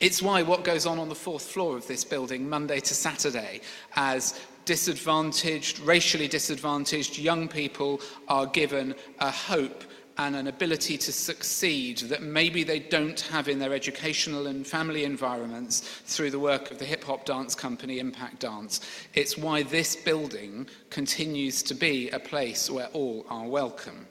It's 0.00 0.20
why 0.20 0.42
what 0.42 0.64
goes 0.64 0.84
on 0.84 0.98
on 0.98 1.08
the 1.08 1.14
fourth 1.14 1.44
floor 1.44 1.76
of 1.76 1.86
this 1.86 2.04
building 2.04 2.48
Monday 2.48 2.80
to 2.80 2.94
Saturday 2.94 3.60
as 3.96 4.40
disadvantaged, 4.64 5.78
racially 5.80 6.28
disadvantaged 6.28 7.18
young 7.18 7.48
people 7.48 8.00
are 8.28 8.46
given 8.46 8.94
a 9.20 9.30
hope 9.30 9.84
and 10.18 10.36
an 10.36 10.46
ability 10.46 10.96
to 10.96 11.12
succeed 11.12 11.98
that 11.98 12.22
maybe 12.22 12.62
they 12.62 12.78
don't 12.78 13.20
have 13.20 13.48
in 13.48 13.58
their 13.58 13.74
educational 13.74 14.46
and 14.46 14.66
family 14.66 15.04
environments 15.04 15.80
through 15.80 16.30
the 16.30 16.38
work 16.38 16.70
of 16.70 16.78
the 16.78 16.84
hip 16.84 17.02
hop 17.04 17.24
dance 17.24 17.54
company 17.54 17.98
Impact 17.98 18.40
Dance. 18.40 18.80
It's 19.14 19.36
why 19.36 19.62
this 19.62 19.96
building 19.96 20.68
continues 20.90 21.62
to 21.64 21.74
be 21.74 22.10
a 22.10 22.18
place 22.18 22.70
where 22.70 22.88
all 22.88 23.26
are 23.28 23.48
welcome. 23.48 24.06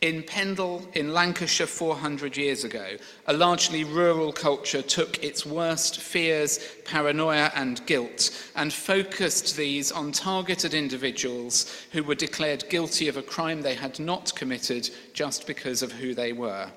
In 0.00 0.22
Pendle, 0.22 0.88
in 0.94 1.12
Lancashire, 1.12 1.66
400 1.66 2.34
years 2.34 2.64
ago, 2.64 2.96
a 3.26 3.34
largely 3.34 3.84
rural 3.84 4.32
culture 4.32 4.80
took 4.80 5.22
its 5.22 5.44
worst 5.44 6.00
fears, 6.00 6.58
paranoia, 6.86 7.52
and 7.54 7.84
guilt 7.84 8.30
and 8.56 8.72
focused 8.72 9.58
these 9.58 9.92
on 9.92 10.10
targeted 10.10 10.72
individuals 10.72 11.84
who 11.92 12.02
were 12.02 12.14
declared 12.14 12.64
guilty 12.70 13.08
of 13.08 13.18
a 13.18 13.22
crime 13.22 13.60
they 13.60 13.74
had 13.74 14.00
not 14.00 14.34
committed 14.34 14.88
just 15.12 15.46
because 15.46 15.82
of 15.82 15.92
who 15.92 16.14
they 16.14 16.32
were. 16.32 16.70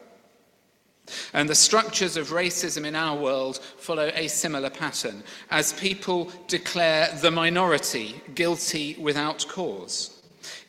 And 1.32 1.48
the 1.48 1.56
structures 1.56 2.18
of 2.18 2.30
racism 2.30 2.86
in 2.86 2.96
our 2.96 3.18
world 3.18 3.60
follow 3.78 4.12
a 4.16 4.28
similar 4.28 4.70
pattern 4.70 5.24
as 5.50 5.72
people 5.72 6.30
declare 6.48 7.08
the 7.22 7.32
minority 7.32 8.22
guilty 8.36 8.98
without 9.00 9.48
cause 9.48 10.13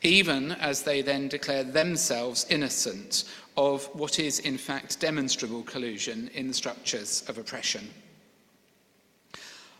even 0.01 0.51
as 0.53 0.83
they 0.83 1.01
then 1.01 1.27
declare 1.27 1.63
themselves 1.63 2.45
innocent 2.49 3.25
of 3.57 3.85
what 3.93 4.19
is 4.19 4.39
in 4.39 4.57
fact 4.57 4.99
demonstrable 4.99 5.63
collusion 5.63 6.29
in 6.33 6.47
the 6.47 6.53
structures 6.53 7.23
of 7.27 7.37
oppression. 7.37 7.89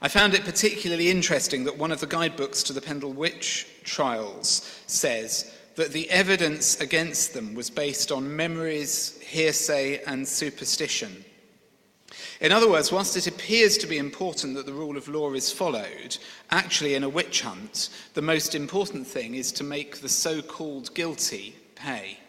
I 0.01 0.07
found 0.07 0.33
it 0.33 0.43
particularly 0.43 1.09
interesting 1.09 1.63
that 1.63 1.77
one 1.77 1.91
of 1.91 1.99
the 1.99 2.07
guidebooks 2.07 2.63
to 2.63 2.73
the 2.73 2.81
Pendle 2.81 3.13
Witch 3.13 3.67
trials 3.83 4.81
says 4.87 5.51
that 5.75 5.91
the 5.91 6.09
evidence 6.09 6.79
against 6.79 7.33
them 7.33 7.53
was 7.53 7.69
based 7.69 8.11
on 8.11 8.35
memories, 8.35 9.19
hearsay, 9.21 10.03
and 10.05 10.27
superstition. 10.27 11.23
In 12.41 12.51
other 12.51 12.69
words, 12.69 12.91
whilst 12.91 13.15
it 13.15 13.27
appears 13.27 13.77
to 13.77 13.87
be 13.87 13.97
important 13.97 14.55
that 14.55 14.65
the 14.65 14.73
rule 14.73 14.97
of 14.97 15.07
law 15.07 15.33
is 15.33 15.51
followed, 15.51 16.17
actually, 16.51 16.95
in 16.95 17.03
a 17.03 17.09
witch 17.09 17.41
hunt, 17.41 17.89
the 18.13 18.21
most 18.21 18.55
important 18.55 19.07
thing 19.07 19.35
is 19.35 19.51
to 19.53 19.63
make 19.63 19.97
the 19.97 20.09
so 20.09 20.41
called 20.41 20.93
guilty 20.93 21.55
pay. 21.75 22.19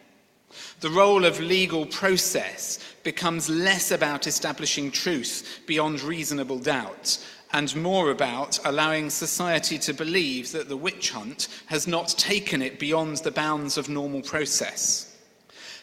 The 0.79 0.89
role 0.89 1.25
of 1.25 1.39
legal 1.39 1.85
process 1.85 2.79
becomes 3.03 3.49
less 3.49 3.91
about 3.91 4.27
establishing 4.27 4.91
truth 4.91 5.61
beyond 5.65 6.01
reasonable 6.01 6.59
doubt 6.59 7.17
and 7.53 7.75
more 7.75 8.11
about 8.11 8.59
allowing 8.65 9.09
society 9.09 9.77
to 9.79 9.93
believe 9.93 10.51
that 10.51 10.69
the 10.69 10.77
witch 10.77 11.11
hunt 11.11 11.47
has 11.67 11.87
not 11.87 12.09
taken 12.09 12.61
it 12.61 12.79
beyond 12.79 13.17
the 13.17 13.31
bounds 13.31 13.77
of 13.77 13.89
normal 13.89 14.21
process. 14.21 15.06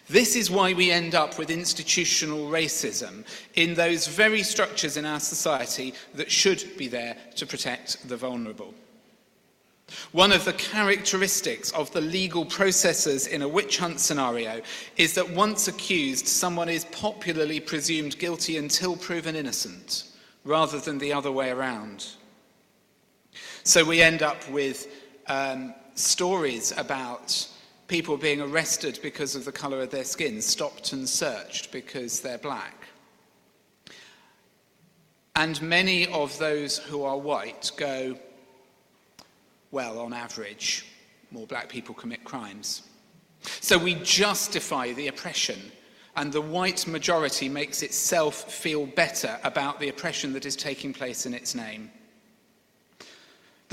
This 0.09 0.37
is 0.37 0.51
why 0.51 0.75
we 0.75 0.91
end 0.91 1.15
up 1.15 1.39
with 1.39 1.51
institutional 1.51 2.51
racism 2.51 3.25
in 3.55 3.75
those 3.75 4.07
very 4.07 4.43
structures 4.43 4.97
in 4.97 5.07
our 5.07 5.21
society 5.21 5.95
that 6.15 6.31
should 6.31 6.77
be 6.77 6.89
there 6.89 7.17
to 7.37 7.47
protect 7.47 8.07
the 8.09 8.17
vulnerable. 8.17 8.75
One 10.13 10.33
of 10.33 10.45
the 10.45 10.53
characteristics 10.55 11.71
of 11.73 11.91
the 11.93 12.01
legal 12.01 12.45
processes 12.45 13.27
in 13.27 13.43
a 13.43 13.49
witch 13.49 13.79
hunt 13.79 14.01
scenario 14.01 14.61
is 14.97 15.15
that 15.15 15.29
once 15.31 15.69
accused, 15.69 16.27
someone 16.27 16.69
is 16.69 16.87
popularly 16.87 17.61
presumed 17.61 18.19
guilty 18.19 18.57
until 18.57 18.97
proven 18.97 19.37
innocent, 19.37 20.05
rather 20.45 20.81
than 20.81 20.99
the 20.99 21.13
other 21.13 21.33
way 21.33 21.51
around. 21.51 22.07
So 23.63 23.85
we 23.85 24.03
end 24.03 24.23
up 24.23 24.49
with 24.51 24.89
um, 25.27 25.75
stories 25.95 26.73
about 26.77 27.49
people 27.87 28.17
being 28.17 28.41
arrested 28.41 28.99
because 29.03 29.35
of 29.35 29.45
the 29.45 29.53
colour 29.53 29.81
of 29.83 29.91
their 29.91 30.05
skin, 30.05 30.41
stopped 30.41 30.93
and 30.93 31.09
searched 31.09 31.71
because 31.73 32.21
they're 32.21 32.39
black. 32.39 32.75
And 35.37 35.61
many 35.61 36.07
of 36.09 36.39
those 36.39 36.79
who 36.79 37.03
are 37.03 37.19
white 37.19 37.73
go, 37.77 38.17
well, 39.71 39.99
on 39.99 40.13
average, 40.13 40.87
more 41.31 41.47
black 41.47 41.69
people 41.69 41.95
commit 41.95 42.23
crimes. 42.23 42.83
So 43.61 43.77
we 43.77 43.97
justify 43.97 44.93
the 44.93 45.09
oppression, 45.09 45.61
and 46.17 46.33
the 46.33 46.41
white 46.41 46.87
majority 46.87 47.49
makes 47.49 47.83
itself 47.83 48.53
feel 48.53 48.87
better 48.87 49.39
about 49.43 49.81
the 49.81 49.89
oppression 49.89 50.33
that 50.35 50.47
is 50.47 50.57
taking 50.57 50.93
place 50.93 51.27
in 51.27 51.35
its 51.35 51.55
name. 51.55 51.91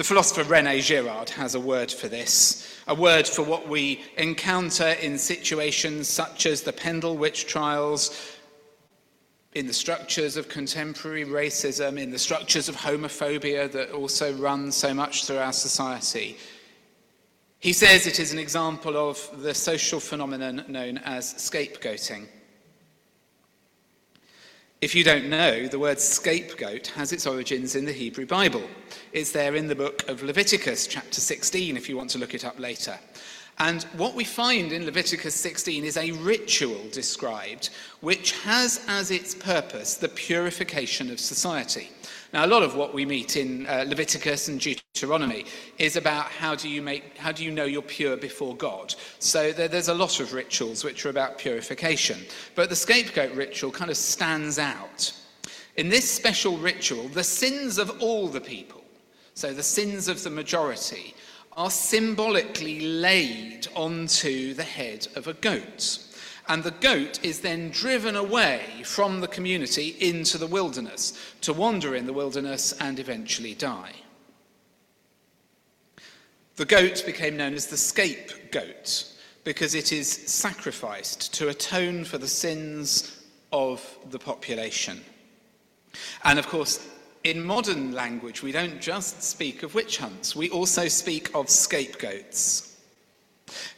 The 0.02 0.08
philosopher 0.08 0.44
Rene 0.46 0.82
Girard 0.82 1.30
has 1.30 1.54
a 1.54 1.60
word 1.60 1.92
for 1.92 2.08
this, 2.08 2.76
a 2.88 2.96
word 2.96 3.28
for 3.28 3.44
what 3.44 3.68
we 3.68 4.02
encounter 4.18 4.88
in 4.94 5.16
situations 5.16 6.08
such 6.08 6.48
as 6.48 6.64
the 6.64 6.74
Pendle 6.74 7.18
witch 7.18 7.46
trials, 7.46 8.36
in 9.54 9.68
the 9.68 9.74
structures 9.74 10.38
of 10.38 10.50
contemporary 10.50 11.24
racism, 11.24 12.00
in 12.00 12.10
the 12.10 12.18
structures 12.18 12.68
of 12.68 12.76
homophobia 12.78 13.72
that 13.74 13.92
also 13.92 14.34
run 14.38 14.72
so 14.72 14.92
much 14.92 15.26
through 15.26 15.38
our 15.38 15.54
society. 15.54 16.36
He 17.60 17.72
says 17.72 18.08
it 18.08 18.20
is 18.20 18.34
an 18.34 18.40
example 18.40 18.98
of 18.98 19.30
the 19.44 19.54
social 19.54 20.00
phenomenon 20.00 20.66
known 20.68 20.98
as 20.98 21.36
scapegoating. 21.36 22.28
If 24.82 24.96
you 24.96 25.04
don't 25.04 25.30
know, 25.30 25.68
the 25.68 25.78
word 25.78 26.00
scapegoat 26.00 26.88
has 26.88 27.12
its 27.12 27.28
origins 27.28 27.76
in 27.76 27.86
the 27.86 27.92
Hebrew 27.92 28.26
Bible. 28.26 28.64
It's 29.14 29.32
there 29.32 29.54
in 29.54 29.68
the 29.68 29.76
book 29.76 30.10
of 30.10 30.24
Leviticus, 30.24 30.88
chapter 30.88 31.22
16, 31.22 31.78
if 31.78 31.88
you 31.88 31.96
want 31.96 32.10
to 32.10 32.18
look 32.18 32.34
it 32.34 32.44
up 32.44 32.60
later. 32.60 32.98
And 33.60 33.84
what 33.96 34.16
we 34.16 34.24
find 34.24 34.72
in 34.72 34.86
Leviticus 34.86 35.36
16 35.36 35.84
is 35.86 35.98
a 35.98 36.10
ritual 36.14 36.82
described 36.92 37.70
which 38.00 38.32
has 38.40 38.84
as 38.88 39.12
its 39.12 39.36
purpose 39.36 39.94
the 39.94 40.10
purification 40.10 41.12
of 41.12 41.20
society. 41.20 41.92
Now, 42.34 42.46
a 42.46 42.48
lot 42.48 42.64
of 42.64 42.78
what 42.78 42.94
we 42.94 43.06
meet 43.06 43.36
in 43.36 43.68
uh, 43.68 43.84
Leviticus 43.88 44.48
and 44.48 44.58
Deuteronomy 44.58 45.46
is 45.78 45.98
about 45.98 46.28
how 46.28 46.56
do 46.56 46.70
you 46.70 46.82
make, 46.82 47.18
how 47.18 47.34
do 47.34 47.44
you 47.44 47.52
know 47.52 47.66
you're 47.66 47.82
pure 47.82 48.16
before 48.16 48.56
God. 48.56 48.96
So 49.20 49.52
there, 49.52 49.68
there's 49.68 49.90
a 49.90 49.94
lot 49.94 50.22
of 50.22 50.32
rituals 50.32 50.86
which 50.86 51.06
are 51.06 51.10
about 51.10 51.38
purification, 51.38 52.20
but 52.56 52.70
the 52.70 52.76
scapegoat 52.76 53.36
ritual 53.36 53.70
kind 53.72 53.92
of 53.92 53.98
stands 53.98 54.60
out. 54.60 55.12
In 55.76 55.90
this 55.90 56.10
special 56.10 56.58
ritual, 56.58 57.10
the 57.10 57.24
sins 57.24 57.78
of 57.78 58.02
all 58.02 58.30
the 58.30 58.42
people, 58.42 58.84
so 59.34 59.54
the 59.54 59.64
sins 59.64 60.08
of 60.08 60.24
the 60.24 60.30
majority, 60.30 61.14
are 61.58 61.72
symbolically 61.72 62.80
laid 62.80 63.68
onto 63.76 64.54
the 64.54 64.64
head 64.64 65.06
of 65.18 65.28
a 65.28 65.34
goat 65.34 66.11
and 66.48 66.64
the 66.64 66.72
goat 66.72 67.24
is 67.24 67.40
then 67.40 67.70
driven 67.70 68.16
away 68.16 68.82
from 68.84 69.22
the 69.22 69.28
community 69.28 69.96
into 70.00 70.38
the 70.38 70.48
wilderness 70.48 71.14
to 71.42 71.54
wander 71.54 71.96
in 71.96 72.06
the 72.06 72.14
wilderness 72.14 72.74
and 72.80 73.00
eventually 73.00 73.54
die. 73.54 73.94
The 76.56 76.66
goat 76.66 77.04
became 77.06 77.38
known 77.38 77.54
as 77.54 77.68
the 77.68 77.78
scapegoat 77.78 79.08
because 79.44 79.74
it 79.74 79.92
is 79.92 80.08
sacrificed 80.10 81.34
to 81.36 81.50
atone 81.50 82.04
for 82.04 82.18
the 82.18 82.28
sins 82.28 83.24
of 83.52 83.98
the 84.10 84.20
population. 84.20 85.02
And 86.24 86.38
of 86.38 86.48
course, 86.48 86.88
in 87.24 87.44
modern 87.44 87.92
language, 87.94 88.42
we 88.42 88.52
don't 88.52 88.82
just 88.82 89.22
speak 89.24 89.64
of 89.64 89.76
witch 89.76 89.98
hunts, 89.98 90.36
we 90.36 90.50
also 90.50 90.88
speak 90.88 91.34
of 91.36 91.50
scapegoats. 91.50 92.71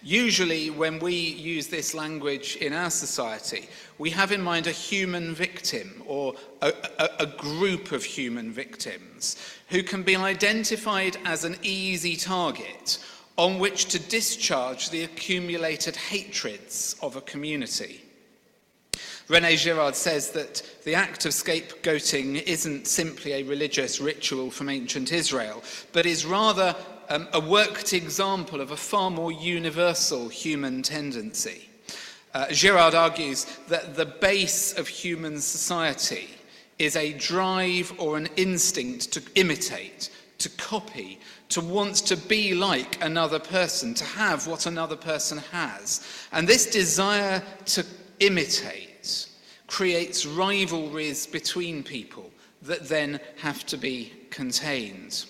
Usually, 0.01 0.69
when 0.69 0.99
we 0.99 1.13
use 1.13 1.67
this 1.67 1.93
language 1.93 2.55
in 2.57 2.73
our 2.73 2.89
society, 2.89 3.69
we 3.97 4.09
have 4.11 4.31
in 4.31 4.41
mind 4.41 4.67
a 4.67 4.71
human 4.71 5.33
victim 5.33 6.03
or 6.05 6.35
a, 6.61 6.73
a, 6.99 7.09
a, 7.19 7.25
group 7.25 7.91
of 7.91 8.03
human 8.03 8.51
victims 8.51 9.37
who 9.69 9.83
can 9.83 10.03
be 10.03 10.15
identified 10.15 11.17
as 11.25 11.43
an 11.43 11.57
easy 11.63 12.15
target 12.15 12.97
on 13.37 13.59
which 13.59 13.85
to 13.85 13.99
discharge 13.99 14.89
the 14.89 15.03
accumulated 15.03 15.95
hatreds 15.95 16.95
of 17.01 17.15
a 17.15 17.21
community. 17.21 18.03
Rene 19.29 19.55
Girard 19.55 19.95
says 19.95 20.31
that 20.31 20.61
the 20.83 20.95
act 20.95 21.25
of 21.25 21.31
scapegoating 21.31 22.43
isn't 22.43 22.87
simply 22.87 23.33
a 23.33 23.43
religious 23.43 24.01
ritual 24.01 24.51
from 24.51 24.67
ancient 24.67 25.13
Israel, 25.13 25.63
but 25.93 26.05
is 26.05 26.25
rather 26.25 26.75
um, 27.09 27.27
a 27.33 27.39
worked 27.39 27.93
example 27.93 28.61
of 28.61 28.71
a 28.71 28.77
far 28.77 29.09
more 29.09 29.31
universal 29.31 30.29
human 30.29 30.81
tendency. 30.81 31.69
Uh, 32.33 32.47
Girard 32.51 32.95
argues 32.95 33.45
that 33.67 33.95
the 33.95 34.05
base 34.05 34.77
of 34.77 34.87
human 34.87 35.39
society 35.39 36.29
is 36.79 36.95
a 36.95 37.13
drive 37.13 37.93
or 37.99 38.17
an 38.17 38.27
instinct 38.35 39.11
to 39.13 39.21
imitate, 39.35 40.09
to 40.39 40.49
copy, 40.49 41.19
to 41.49 41.61
want 41.61 41.95
to 41.97 42.17
be 42.17 42.55
like 42.55 43.03
another 43.03 43.39
person, 43.39 43.93
to 43.93 44.03
have 44.03 44.47
what 44.47 44.65
another 44.65 44.95
person 44.95 45.37
has. 45.51 46.05
And 46.31 46.47
this 46.47 46.65
desire 46.65 47.43
to 47.65 47.85
imitate 48.19 49.27
creates 49.67 50.25
rivalries 50.25 51.27
between 51.27 51.83
people 51.83 52.31
that 52.63 52.87
then 52.87 53.19
have 53.37 53.65
to 53.67 53.77
be 53.77 54.11
contained. 54.29 55.25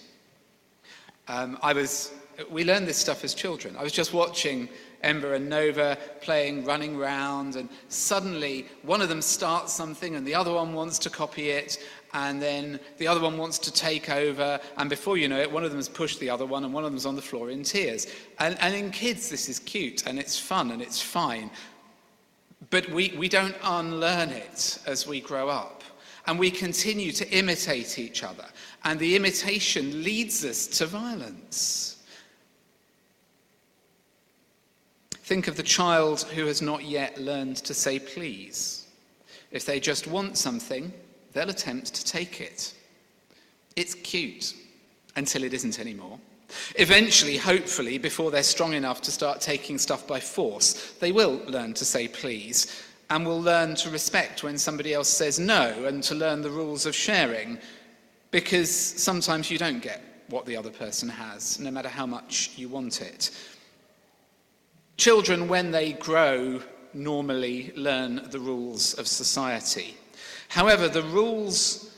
Um, 1.28 1.58
I 1.62 1.74
was, 1.74 2.14
we 2.50 2.64
learned 2.64 2.88
this 2.88 2.98
stuff 2.98 3.24
as 3.24 3.34
children. 3.34 3.76
I 3.78 3.84
was 3.84 3.92
just 3.92 4.14
watching 4.14 4.68
Ember 5.02 5.34
and 5.34 5.50
Nova 5.50 5.98
playing, 6.22 6.64
running 6.66 6.98
round, 6.98 7.56
and 7.56 7.70
suddenly 7.90 8.68
one 8.84 9.02
of 9.02 9.10
them 9.10 9.22
starts 9.22 9.74
something 9.74 10.16
and 10.16 10.26
the 10.26 10.36
other 10.36 10.54
one 10.54 10.74
wants 10.74 10.98
to 11.00 11.10
copy 11.10 11.50
it, 11.50 11.78
and 12.14 12.42
then 12.42 12.80
the 12.98 13.08
other 13.08 13.20
one 13.20 13.38
wants 13.38 13.58
to 13.60 13.74
take 13.74 14.10
over, 14.10 14.60
and 14.78 14.90
before 14.90 15.18
you 15.18 15.28
know 15.28 15.40
it, 15.40 15.52
one 15.52 15.64
of 15.64 15.72
them 15.72 15.80
has 15.80 15.90
pushed 15.90 16.20
the 16.20 16.30
other 16.30 16.46
one, 16.46 16.64
and 16.64 16.74
one 16.74 16.86
of 16.86 16.92
them's 16.92 17.06
on 17.06 17.16
the 17.16 17.22
floor 17.22 17.50
in 17.50 17.64
tears. 17.64 18.08
And, 18.40 18.58
and 18.62 18.76
in 18.76 18.92
kids, 18.92 19.30
this 19.30 19.50
is 19.50 19.60
cute, 19.60 20.06
and 20.06 20.20
it's 20.20 20.38
fun, 20.38 20.72
and 20.72 20.82
it's 20.82 21.02
fine. 21.02 21.50
But 22.70 22.88
we, 22.90 23.14
we 23.18 23.30
don't 23.30 23.56
unlearn 23.64 24.30
it 24.30 24.80
as 24.86 25.08
we 25.08 25.22
grow 25.22 25.50
up. 25.50 25.84
And 26.26 26.40
we 26.40 26.50
continue 26.50 27.12
to 27.12 27.30
imitate 27.32 28.00
each 28.00 28.24
other. 28.24 28.46
And 28.84 29.00
the 29.00 29.16
imitation 29.16 30.04
leads 30.04 30.44
us 30.44 30.68
to 30.68 30.86
violence. 30.86 32.04
Think 35.12 35.48
of 35.48 35.56
the 35.56 35.64
child 35.64 36.24
who 36.24 36.46
has 36.48 36.62
not 36.62 36.84
yet 36.84 37.20
learned 37.20 37.58
to 37.58 37.74
say 37.74 37.98
please. 37.98 38.88
If 39.52 39.66
they 39.66 39.80
just 39.80 40.06
want 40.06 40.38
something, 40.38 40.92
they'll 41.32 41.50
attempt 41.50 41.94
to 41.94 42.04
take 42.06 42.42
it. 42.42 42.74
It's 43.76 43.96
cute 43.96 44.54
until 45.16 45.44
it 45.44 45.54
isn't 45.54 45.80
anymore. 45.80 46.20
Eventually, 46.76 47.38
hopefully, 47.38 47.98
before 47.98 48.32
they're 48.32 48.44
strong 48.44 48.74
enough 48.74 49.02
to 49.04 49.12
start 49.12 49.42
taking 49.42 49.78
stuff 49.78 50.06
by 50.06 50.20
force, 50.20 50.92
they 51.00 51.12
will 51.12 51.42
learn 51.48 51.74
to 51.76 51.86
say 51.86 52.08
please 52.08 52.84
and 53.10 53.26
will 53.26 53.42
learn 53.42 53.76
to 53.76 53.90
respect 53.90 54.44
when 54.44 54.58
somebody 54.58 54.94
else 54.94 55.10
says 55.10 55.40
no 55.40 55.86
and 55.86 56.04
to 56.04 56.16
learn 56.16 56.42
the 56.42 56.50
rules 56.50 56.86
of 56.86 56.96
sharing 56.96 57.58
because 58.34 58.72
sometimes 58.72 59.52
you 59.52 59.60
don't 59.60 59.80
get 59.80 60.02
what 60.30 60.48
the 60.48 60.58
other 60.58 60.72
person 60.72 61.08
has, 61.08 61.60
no 61.60 61.70
matter 61.70 61.88
how 61.88 62.08
much 62.08 62.52
you 62.56 62.68
want 62.68 63.00
it. 63.00 63.30
Children, 64.98 65.48
when 65.48 65.70
they 65.70 65.94
grow, 65.94 66.60
normally 66.96 67.72
learn 67.76 68.28
the 68.32 68.40
rules 68.40 68.96
of 68.96 69.08
society. 69.08 69.96
However, 70.50 70.90
the 70.90 71.04
rules, 71.04 71.96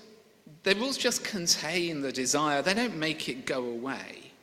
the 0.64 0.76
rules 0.76 0.98
just 0.98 1.24
contain 1.24 2.02
the 2.02 2.12
desire, 2.12 2.62
they 2.62 2.74
don't 2.74 2.98
make 2.98 3.30
it 3.30 3.46
go 3.46 3.64
away. 3.64 4.34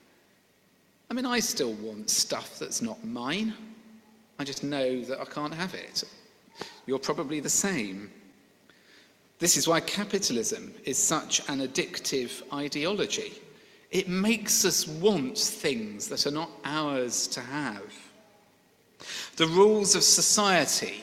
I 1.10 1.14
mean, 1.14 1.26
I 1.26 1.40
still 1.40 1.74
want 1.74 2.08
stuff 2.08 2.58
that's 2.58 2.80
not 2.80 3.04
mine. 3.04 3.52
I 4.38 4.44
just 4.44 4.64
know 4.64 5.02
that 5.02 5.20
I 5.20 5.26
can't 5.26 5.52
have 5.52 5.74
it. 5.74 6.04
You're 6.86 6.98
probably 6.98 7.40
the 7.40 7.50
same. 7.50 8.10
This 9.42 9.56
is 9.56 9.66
why 9.66 9.80
capitalism 9.80 10.72
is 10.84 10.96
such 10.96 11.40
an 11.48 11.66
addictive 11.66 12.30
ideology. 12.54 13.42
It 13.90 14.08
makes 14.08 14.64
us 14.64 14.86
want 14.86 15.36
things 15.36 16.06
that 16.10 16.28
are 16.28 16.30
not 16.30 16.48
ours 16.64 17.26
to 17.26 17.40
have. 17.40 17.92
The 19.34 19.48
rules 19.48 19.96
of 19.96 20.04
society 20.04 21.02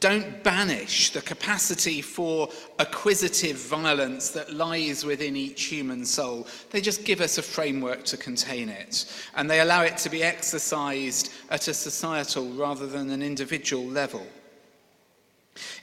don't 0.00 0.42
banish 0.42 1.10
the 1.10 1.20
capacity 1.20 2.02
for 2.02 2.48
acquisitive 2.80 3.58
violence 3.58 4.30
that 4.30 4.52
lies 4.52 5.04
within 5.04 5.36
each 5.36 5.66
human 5.66 6.04
soul. 6.04 6.48
They 6.70 6.80
just 6.80 7.04
give 7.04 7.20
us 7.20 7.38
a 7.38 7.42
framework 7.42 8.02
to 8.06 8.16
contain 8.16 8.70
it, 8.70 9.04
and 9.36 9.48
they 9.48 9.60
allow 9.60 9.82
it 9.82 9.96
to 9.98 10.10
be 10.10 10.24
exercised 10.24 11.32
at 11.48 11.68
a 11.68 11.74
societal 11.74 12.48
rather 12.54 12.88
than 12.88 13.10
an 13.10 13.22
individual 13.22 13.84
level. 13.86 14.26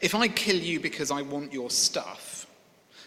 If 0.02 0.16
I 0.16 0.28
kill 0.28 0.58
you 0.58 0.80
because 0.80 1.12
I 1.12 1.22
want 1.22 1.54
your 1.54 1.70
stuff, 1.70 2.48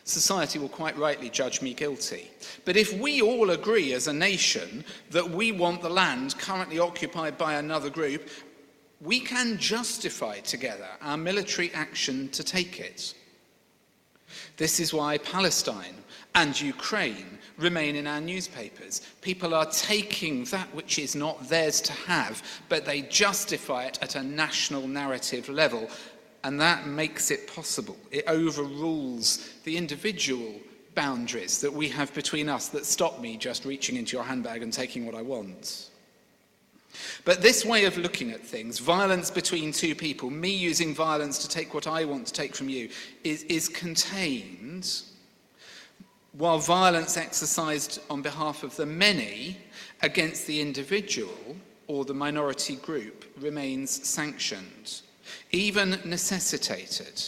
society 0.05 0.59
will 0.59 0.69
quite 0.69 0.97
rightly 0.97 1.31
judge 1.31 1.61
me 1.63 1.75
guilty. 1.75 2.31
But 2.65 2.77
if 2.77 2.99
we 2.99 3.21
all 3.21 3.51
agree 3.51 3.93
as 3.93 4.09
a 4.09 4.13
nation 4.13 4.85
that 5.11 5.29
we 5.29 5.53
want 5.53 5.83
the 5.83 5.91
land 5.91 6.39
currently 6.39 6.79
occupied 6.79 7.37
by 7.37 7.55
another 7.55 7.91
group 7.91 8.29
we 9.01 9.21
can 9.21 9.59
justify 9.59 10.41
together 10.41 10.89
our 11.01 11.17
military 11.17 11.73
action 11.73 12.29
to 12.31 12.43
take 12.43 12.81
it. 12.81 13.15
This 14.57 14.81
is 14.81 14.93
why 14.93 15.19
Palestine 15.19 15.95
and 16.35 16.61
Ukraine 16.61 17.39
remain 17.57 17.97
in 17.97 18.07
our 18.07 18.21
newspapers. 18.21 19.03
People 19.21 19.55
are 19.55 19.67
taking 19.67 20.45
that 20.45 20.73
which 20.75 20.99
is 20.99 21.15
not 21.15 21.49
theirs 21.49 21.81
to 21.81 21.93
have, 21.93 22.43
but 22.69 22.85
they 22.85 23.03
justify 23.03 23.85
it 23.85 23.99
at 24.03 24.17
a 24.17 24.23
national 24.23 24.87
narrative 24.87 25.49
level, 25.49 25.89
and 26.45 26.61
that 26.61 26.87
makes 26.87 27.31
it 27.31 27.47
possible. 27.55 27.97
It 28.11 28.25
overrules 28.29 29.55
the 29.65 29.77
individual 29.77 30.55
boundaries 30.95 31.61
that 31.61 31.73
we 31.73 31.89
have 31.89 32.13
between 32.15 32.49
us 32.49 32.69
that 32.69 32.85
stop 32.85 33.21
me 33.21 33.37
just 33.37 33.65
reaching 33.65 33.97
into 33.97 34.17
your 34.17 34.25
handbag 34.25 34.63
and 34.63 34.73
taking 34.73 35.07
what 35.07 35.15
I 35.15 35.23
want. 35.23 35.91
But 37.25 37.43
this 37.43 37.65
way 37.65 37.85
of 37.85 37.97
looking 37.97 38.31
at 38.31 38.45
things, 38.45 38.79
violence 38.79 39.31
between 39.31 39.73
two 39.73 39.95
people, 39.95 40.31
me 40.31 40.51
using 40.51 40.95
violence 40.95 41.39
to 41.39 41.49
take 41.49 41.75
what 41.75 41.87
I 41.87 42.05
want 42.05 42.27
to 42.27 42.33
take 42.33 42.55
from 42.55 42.69
you, 42.69 42.89
is, 43.25 43.43
is 43.45 43.69
contained, 43.69 45.03
while 46.33 46.59
violence 46.59 47.17
exercised 47.17 48.01
on 48.11 48.23
behalf 48.23 48.63
of 48.63 48.75
the 48.77 48.87
many 48.87 49.59
against 50.03 50.47
the 50.47 50.61
individual 50.61 51.57
or 51.87 52.05
the 52.05 52.15
minority 52.15 52.77
group 52.77 53.25
remains 53.41 53.91
sanctioned, 54.07 55.03
even 55.53 55.99
necessitated. 56.05 57.23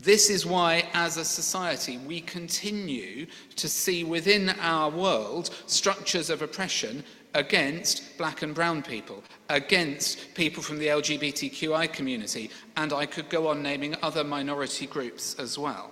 This 0.00 0.28
is 0.28 0.44
why, 0.44 0.88
as 0.92 1.16
a 1.16 1.24
society, 1.24 1.98
we 1.98 2.20
continue 2.20 3.26
to 3.56 3.68
see 3.68 4.04
within 4.04 4.50
our 4.60 4.90
world 4.90 5.50
structures 5.66 6.30
of 6.30 6.42
oppression 6.42 7.04
against 7.34 8.16
black 8.16 8.42
and 8.42 8.54
brown 8.54 8.82
people, 8.82 9.22
against 9.48 10.34
people 10.34 10.62
from 10.62 10.78
the 10.78 10.86
LGBTQI 10.86 11.92
community, 11.92 12.50
and 12.76 12.92
I 12.92 13.06
could 13.06 13.28
go 13.28 13.48
on 13.48 13.62
naming 13.62 13.96
other 14.02 14.24
minority 14.24 14.86
groups 14.86 15.34
as 15.38 15.58
well. 15.58 15.90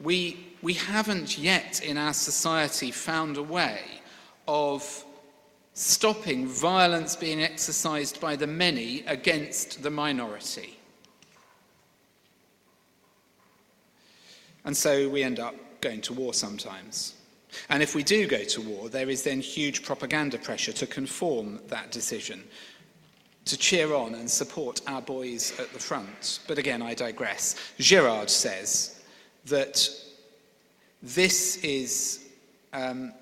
We, 0.00 0.54
we 0.62 0.74
haven't 0.74 1.38
yet 1.38 1.82
in 1.84 1.98
our 1.98 2.14
society 2.14 2.90
found 2.90 3.36
a 3.36 3.42
way 3.42 3.80
of 4.48 5.04
stopping 5.80 6.46
violence 6.46 7.16
being 7.16 7.42
exercised 7.42 8.20
by 8.20 8.36
the 8.36 8.46
many 8.46 9.00
against 9.06 9.82
the 9.82 9.88
minority. 9.88 10.78
And 14.66 14.76
so 14.76 15.08
we 15.08 15.22
end 15.22 15.40
up 15.40 15.54
going 15.80 16.02
to 16.02 16.12
war 16.12 16.34
sometimes. 16.34 17.14
And 17.70 17.82
if 17.82 17.94
we 17.94 18.02
do 18.02 18.26
go 18.26 18.44
to 18.44 18.60
war, 18.60 18.90
there 18.90 19.08
is 19.08 19.22
then 19.22 19.40
huge 19.40 19.82
propaganda 19.82 20.36
pressure 20.36 20.72
to 20.72 20.86
conform 20.86 21.58
that 21.68 21.90
decision, 21.90 22.44
to 23.46 23.56
cheer 23.56 23.94
on 23.94 24.14
and 24.14 24.30
support 24.30 24.82
our 24.86 25.00
boys 25.00 25.58
at 25.58 25.72
the 25.72 25.78
front. 25.78 26.40
But 26.46 26.58
again, 26.58 26.82
I 26.82 26.92
digress. 26.92 27.56
Girard 27.78 28.28
says 28.28 29.00
that 29.46 29.88
this 31.02 31.56
is, 31.64 32.28
um, 32.74 33.14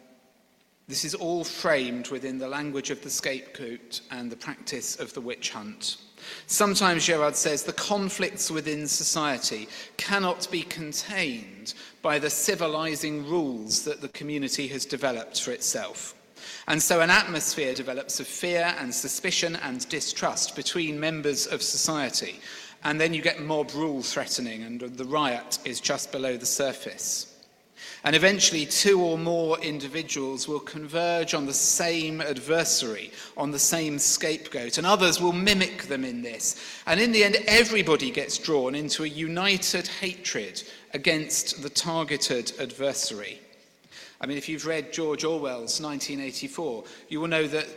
this 0.88 1.05
is 1.05 1.14
all 1.14 1.44
framed 1.44 2.09
within 2.09 2.38
the 2.38 2.48
language 2.48 2.90
of 2.90 3.03
the 3.03 3.11
scapegoat 3.11 4.01
and 4.11 4.33
the 4.33 4.37
practice 4.37 4.96
of 4.98 5.12
the 5.12 5.20
witch 5.20 5.51
hunt. 5.51 5.98
Sometimes 6.46 7.07
Girard 7.07 7.37
says 7.37 7.62
the 7.62 7.72
conflicts 7.72 8.51
within 8.51 8.88
society 8.88 9.68
cannot 9.96 10.51
be 10.51 10.62
contained 10.62 11.74
by 12.03 12.18
the 12.18 12.31
civilizing 12.31 13.29
rules 13.29 13.85
that 13.85 14.01
the 14.01 14.09
community 14.09 14.66
has 14.68 14.85
developed 14.85 15.40
for 15.40 15.53
itself. 15.53 16.14
And 16.66 16.83
so 16.83 17.01
an 17.01 17.11
atmosphere 17.11 17.74
develops 17.74 18.20
of 18.20 18.27
fear 18.27 18.74
and 18.79 18.94
suspicion 18.94 19.57
and 19.57 19.88
distrust 19.88 20.57
between 20.57 20.98
members 20.98 21.46
of 21.46 21.62
society. 21.62 22.40
And 22.85 23.01
then 23.01 23.12
you 23.12 23.22
get 23.22 23.40
mob 23.40 23.72
rule 23.74 24.03
threatening, 24.03 24.62
and 24.62 24.81
the 24.81 25.05
riot 25.05 25.59
is 25.64 25.81
just 25.81 26.12
below 26.12 26.37
the 26.37 26.46
surface. 26.46 27.38
And 28.05 28.14
eventually, 28.14 28.64
two 28.66 29.01
or 29.03 29.18
more 29.18 29.59
individuals 29.61 30.46
will 30.46 30.61
converge 30.61 31.35
on 31.35 31.46
the 31.46 31.55
same 31.55 32.20
adversary, 32.20 33.11
on 33.37 33.51
the 33.51 33.59
same 33.59 33.98
scapegoat, 33.98 34.79
and 34.79 34.87
others 34.87 35.20
will 35.20 35.33
mimic 35.33 35.85
them 35.85 36.05
in 36.05 36.22
this. 36.22 36.62
And 36.87 37.01
in 37.01 37.12
the 37.12 37.24
end, 37.24 37.37
everybody 37.46 38.11
gets 38.11 38.38
drawn 38.38 38.74
into 38.74 39.05
a 39.05 39.09
united 39.09 39.88
hatred 39.88 40.62
against 40.94 41.62
the 41.62 41.70
targeted 41.70 42.53
adversary. 42.61 43.40
I 44.20 44.27
mean, 44.27 44.38
if 44.38 44.48
you've 44.48 44.66
read 44.66 44.92
George 44.92 45.24
Orwell's 45.24 45.81
1984, 45.81 46.85
you 47.09 47.20
will 47.20 47.29
know 47.29 47.46
that 47.46 47.68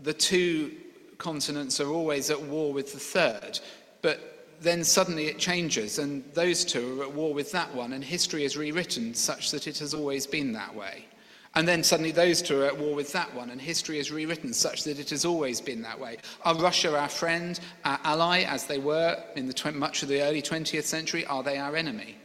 the 0.00 0.12
two 0.12 0.72
continents 1.18 1.80
are 1.80 1.90
always 1.90 2.30
at 2.30 2.40
war 2.40 2.72
with 2.72 2.92
the 2.92 2.98
third. 2.98 3.60
But 4.02 4.37
then 4.60 4.82
suddenly 4.84 5.26
it 5.26 5.38
changes, 5.38 5.98
and 5.98 6.24
those 6.34 6.64
two 6.64 7.00
are 7.00 7.04
at 7.04 7.12
war 7.12 7.32
with 7.32 7.52
that 7.52 7.74
one, 7.74 7.92
and 7.92 8.02
history 8.02 8.44
is 8.44 8.56
rewritten 8.56 9.14
such 9.14 9.50
that 9.50 9.66
it 9.66 9.78
has 9.78 9.94
always 9.94 10.26
been 10.26 10.52
that 10.52 10.74
way. 10.74 11.06
And 11.54 11.66
then 11.66 11.82
suddenly 11.82 12.12
those 12.12 12.42
two 12.42 12.62
are 12.62 12.66
at 12.66 12.78
war 12.78 12.94
with 12.94 13.12
that 13.12 13.34
one, 13.34 13.50
and 13.50 13.60
history 13.60 13.98
is 13.98 14.12
rewritten 14.12 14.52
such 14.52 14.84
that 14.84 14.98
it 14.98 15.10
has 15.10 15.24
always 15.24 15.60
been 15.60 15.82
that 15.82 15.98
way. 15.98 16.18
Are 16.44 16.54
Russia 16.54 16.96
our 16.96 17.08
friend, 17.08 17.58
our 17.84 17.98
ally, 18.04 18.42
as 18.42 18.66
they 18.66 18.78
were 18.78 19.22
in 19.34 19.46
the 19.46 19.52
tw- 19.52 19.74
much 19.74 20.02
of 20.02 20.08
the 20.08 20.22
early 20.22 20.42
20th 20.42 20.84
century? 20.84 21.24
Are 21.26 21.42
they 21.42 21.58
our 21.58 21.74
enemy? 21.74 22.16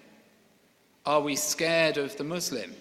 Are 1.06 1.22
we 1.22 1.36
scared 1.36 1.98
of 1.98 2.15
the 2.17 2.24
Muslims? 2.24 2.76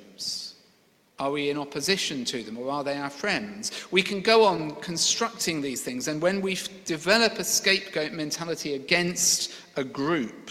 Are 1.23 1.31
we 1.31 1.51
in 1.51 1.57
opposition 1.57 2.25
to 2.25 2.43
them 2.43 2.59
or 2.59 2.69
are 2.69 2.83
they 2.83 2.97
our 2.99 3.09
friends? 3.09 3.71
We 3.93 4.03
can 4.03 4.23
go 4.23 4.45
on 4.45 4.73
constructing 4.81 5.61
these 5.61 5.81
things, 5.81 6.09
and 6.09 6.21
when 6.21 6.41
we 6.41 6.59
develop 6.85 7.39
a 7.39 7.45
scapegoat 7.45 8.11
mentality 8.11 8.75
against 8.75 9.55
a 9.77 9.85
group, 9.85 10.51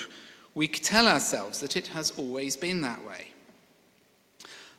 we 0.55 0.69
tell 0.69 1.09
ourselves 1.09 1.59
that 1.59 1.75
it 1.75 1.87
has 1.87 2.11
always 2.11 2.55
been 2.55 2.79
that 2.83 3.05
way. 3.05 3.27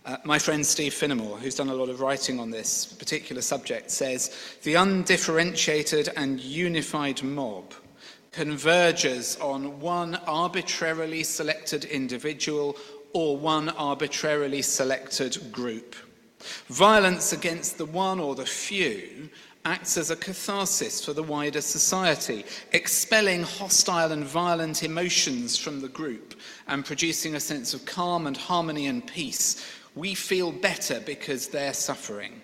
Uh, 0.07 0.16
my 0.24 0.38
friend 0.38 0.64
Steve 0.64 0.94
Finnemore, 0.94 1.38
who's 1.38 1.57
done 1.57 1.68
a 1.68 1.74
lot 1.74 1.90
of 1.90 2.00
writing 2.00 2.40
on 2.40 2.50
this 2.50 2.87
particular 2.87 3.42
subject, 3.42 3.90
says 3.90 4.35
the 4.62 4.76
undifferentiated 4.76 6.09
and 6.16 6.40
unified 6.40 7.22
mob 7.22 7.74
converges 8.31 9.37
on 9.42 9.78
one 9.78 10.14
arbitrarily 10.26 11.22
selected 11.22 11.85
individual 11.85 12.78
or 13.12 13.37
one 13.37 13.68
arbitrarily 13.70 14.62
selected 14.62 15.53
group. 15.53 15.94
Violence 16.68 17.33
against 17.33 17.79
the 17.79 17.87
one 17.87 18.18
or 18.18 18.35
the 18.35 18.46
few 18.46 19.31
acts 19.64 19.96
as 19.96 20.11
a 20.11 20.16
catharsis 20.16 21.05
for 21.05 21.12
the 21.12 21.22
wider 21.22 21.61
society, 21.61 22.44
expelling 22.72 23.42
hostile 23.42 24.12
and 24.12 24.25
violent 24.25 24.83
emotions 24.83 25.57
from 25.57 25.81
the 25.81 25.88
group 25.88 26.35
and 26.66 26.85
producing 26.85 27.37
a 27.37 27.40
sense 27.40 27.72
of 27.75 27.85
calm 27.85 28.27
and 28.27 28.37
harmony 28.37 28.87
and 28.87 29.07
peace. 29.07 29.64
We 29.94 30.14
feel 30.14 30.51
better 30.51 31.01
because 31.01 31.48
they're 31.48 31.75
suffering. 31.75 32.42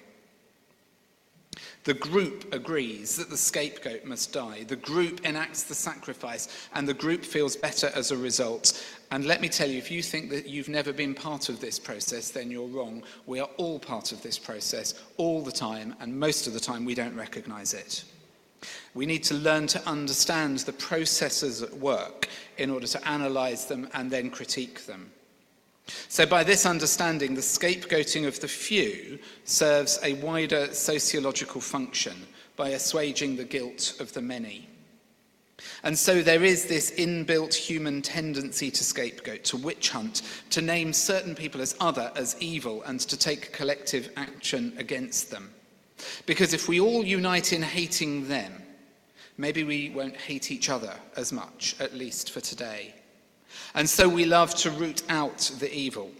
The 1.84 1.94
group 1.94 2.52
agrees 2.52 3.16
that 3.16 3.30
the 3.30 3.36
scapegoat 3.36 4.04
must 4.04 4.32
die. 4.32 4.64
The 4.64 4.76
group 4.76 5.24
enacts 5.24 5.62
the 5.62 5.74
sacrifice, 5.74 6.68
and 6.74 6.86
the 6.86 6.94
group 6.94 7.24
feels 7.24 7.56
better 7.56 7.90
as 7.94 8.10
a 8.10 8.16
result. 8.16 8.84
And 9.10 9.24
let 9.24 9.40
me 9.40 9.48
tell 9.48 9.68
you, 9.68 9.78
if 9.78 9.90
you 9.90 10.02
think 10.02 10.28
that 10.30 10.46
you've 10.46 10.68
never 10.68 10.92
been 10.92 11.14
part 11.14 11.48
of 11.48 11.60
this 11.60 11.78
process, 11.78 12.30
then 12.30 12.50
you're 12.50 12.68
wrong. 12.68 13.02
We 13.26 13.40
are 13.40 13.48
all 13.56 13.78
part 13.78 14.12
of 14.12 14.22
this 14.22 14.38
process 14.38 14.94
all 15.16 15.42
the 15.42 15.52
time, 15.52 15.94
and 16.00 16.18
most 16.18 16.46
of 16.46 16.52
the 16.52 16.60
time 16.60 16.84
we 16.84 16.94
don't 16.94 17.16
recognize 17.16 17.72
it. 17.72 18.04
We 18.94 19.06
need 19.06 19.24
to 19.24 19.34
learn 19.34 19.66
to 19.68 19.88
understand 19.88 20.58
the 20.60 20.72
processes 20.72 21.62
at 21.62 21.72
work 21.72 22.28
in 22.58 22.70
order 22.70 22.86
to 22.86 23.08
analyze 23.08 23.66
them 23.66 23.88
and 23.94 24.10
then 24.10 24.30
critique 24.30 24.84
them. 24.84 25.10
So, 26.08 26.26
by 26.26 26.44
this 26.44 26.66
understanding, 26.66 27.34
the 27.34 27.40
scapegoating 27.40 28.26
of 28.26 28.40
the 28.40 28.48
few 28.48 29.18
serves 29.44 29.98
a 30.02 30.14
wider 30.14 30.74
sociological 30.74 31.62
function 31.62 32.26
by 32.56 32.70
assuaging 32.70 33.36
the 33.36 33.44
guilt 33.44 33.94
of 34.00 34.12
the 34.12 34.20
many. 34.20 34.68
And 35.82 35.98
so 35.98 36.22
there 36.22 36.44
is 36.44 36.66
this 36.66 36.92
inbuilt 36.92 37.54
human 37.54 38.02
tendency 38.02 38.70
to 38.70 38.84
scapegoat, 38.84 39.44
to 39.44 39.56
witch 39.56 39.90
hunt, 39.90 40.22
to 40.50 40.62
name 40.62 40.92
certain 40.92 41.34
people 41.34 41.60
as 41.60 41.76
other, 41.80 42.12
as 42.14 42.36
evil, 42.40 42.82
and 42.82 43.00
to 43.00 43.16
take 43.16 43.52
collective 43.52 44.10
action 44.16 44.72
against 44.78 45.30
them. 45.30 45.50
Because 46.26 46.54
if 46.54 46.68
we 46.68 46.80
all 46.80 47.04
unite 47.04 47.52
in 47.52 47.62
hating 47.62 48.28
them, 48.28 48.62
maybe 49.36 49.64
we 49.64 49.90
won't 49.90 50.16
hate 50.16 50.50
each 50.50 50.70
other 50.70 50.94
as 51.16 51.32
much, 51.32 51.74
at 51.80 51.94
least 51.94 52.30
for 52.30 52.40
today. 52.40 52.94
And 53.74 53.88
so 53.88 54.08
we 54.08 54.24
love 54.24 54.54
to 54.56 54.70
root 54.70 55.02
out 55.08 55.38
the 55.58 55.72
evil, 55.72 56.10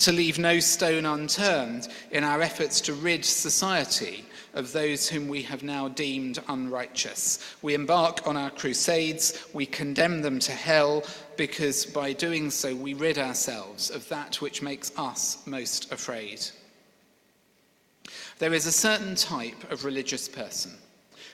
to 0.00 0.12
leave 0.12 0.38
no 0.38 0.58
stone 0.58 1.06
unturned 1.06 1.88
in 2.10 2.24
our 2.24 2.42
efforts 2.42 2.80
to 2.82 2.94
rid 2.94 3.24
society 3.24 4.24
of 4.54 4.72
those 4.72 5.08
whom 5.08 5.28
we 5.28 5.42
have 5.42 5.62
now 5.62 5.88
deemed 5.88 6.42
unrighteous. 6.48 7.54
We 7.62 7.74
embark 7.74 8.26
on 8.26 8.36
our 8.36 8.50
crusades, 8.50 9.46
we 9.52 9.66
condemn 9.66 10.22
them 10.22 10.38
to 10.40 10.52
hell, 10.52 11.04
because 11.36 11.86
by 11.86 12.12
doing 12.12 12.50
so 12.50 12.74
we 12.74 12.94
rid 12.94 13.18
ourselves 13.18 13.90
of 13.90 14.08
that 14.08 14.40
which 14.40 14.62
makes 14.62 14.92
us 14.98 15.46
most 15.46 15.92
afraid. 15.92 16.46
There 18.38 18.54
is 18.54 18.66
a 18.66 18.72
certain 18.72 19.14
type 19.14 19.70
of 19.70 19.84
religious 19.84 20.28
person 20.28 20.72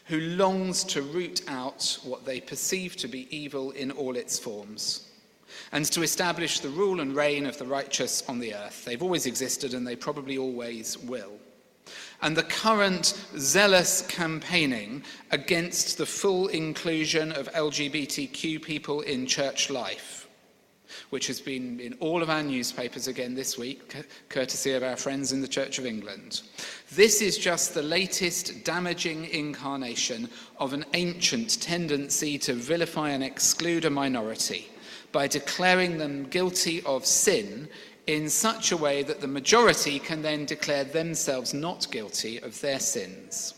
who 0.06 0.20
longs 0.20 0.84
to 0.84 1.02
root 1.02 1.42
out 1.48 1.98
what 2.04 2.24
they 2.24 2.40
perceive 2.40 2.96
to 2.96 3.08
be 3.08 3.26
evil 3.36 3.72
in 3.72 3.90
all 3.90 4.16
its 4.16 4.38
forms 4.38 5.08
and 5.72 5.84
to 5.86 6.02
establish 6.02 6.60
the 6.60 6.68
rule 6.68 7.00
and 7.00 7.14
reign 7.14 7.46
of 7.46 7.58
the 7.58 7.64
righteous 7.64 8.22
on 8.28 8.38
the 8.38 8.54
earth. 8.54 8.84
They've 8.84 9.02
always 9.02 9.26
existed 9.26 9.74
and 9.74 9.86
they 9.86 9.96
probably 9.96 10.38
always 10.38 10.98
will. 10.98 11.32
And 12.22 12.36
the 12.36 12.42
current 12.44 13.22
zealous 13.38 14.02
campaigning 14.02 15.02
against 15.30 15.98
the 15.98 16.06
full 16.06 16.48
inclusion 16.48 17.32
of 17.32 17.52
LGBTQ 17.52 18.62
people 18.62 19.02
in 19.02 19.26
church 19.26 19.68
life, 19.70 20.26
which 21.10 21.26
has 21.26 21.40
been 21.40 21.78
in 21.78 21.92
all 21.94 22.22
of 22.22 22.30
our 22.30 22.42
newspapers 22.42 23.06
again 23.06 23.34
this 23.34 23.58
week, 23.58 23.94
courtesy 24.28 24.72
of 24.72 24.82
our 24.82 24.96
friends 24.96 25.32
in 25.32 25.42
the 25.42 25.48
Church 25.48 25.78
of 25.78 25.84
England. 25.84 26.42
This 26.92 27.20
is 27.20 27.36
just 27.36 27.74
the 27.74 27.82
latest 27.82 28.64
damaging 28.64 29.26
incarnation 29.26 30.28
of 30.58 30.72
an 30.72 30.84
ancient 30.94 31.60
tendency 31.60 32.38
to 32.38 32.54
vilify 32.54 33.10
and 33.10 33.22
exclude 33.22 33.84
a 33.84 33.90
minority 33.90 34.68
by 35.12 35.26
declaring 35.26 35.98
them 35.98 36.24
guilty 36.24 36.82
of 36.82 37.04
sin 37.06 37.68
in 38.06 38.28
such 38.28 38.70
a 38.70 38.76
way 38.76 39.02
that 39.02 39.20
the 39.20 39.26
majority 39.26 39.98
can 39.98 40.22
then 40.22 40.44
declare 40.44 40.84
themselves 40.84 41.52
not 41.52 41.90
guilty 41.90 42.38
of 42.38 42.60
their 42.60 42.78
sins. 42.78 43.54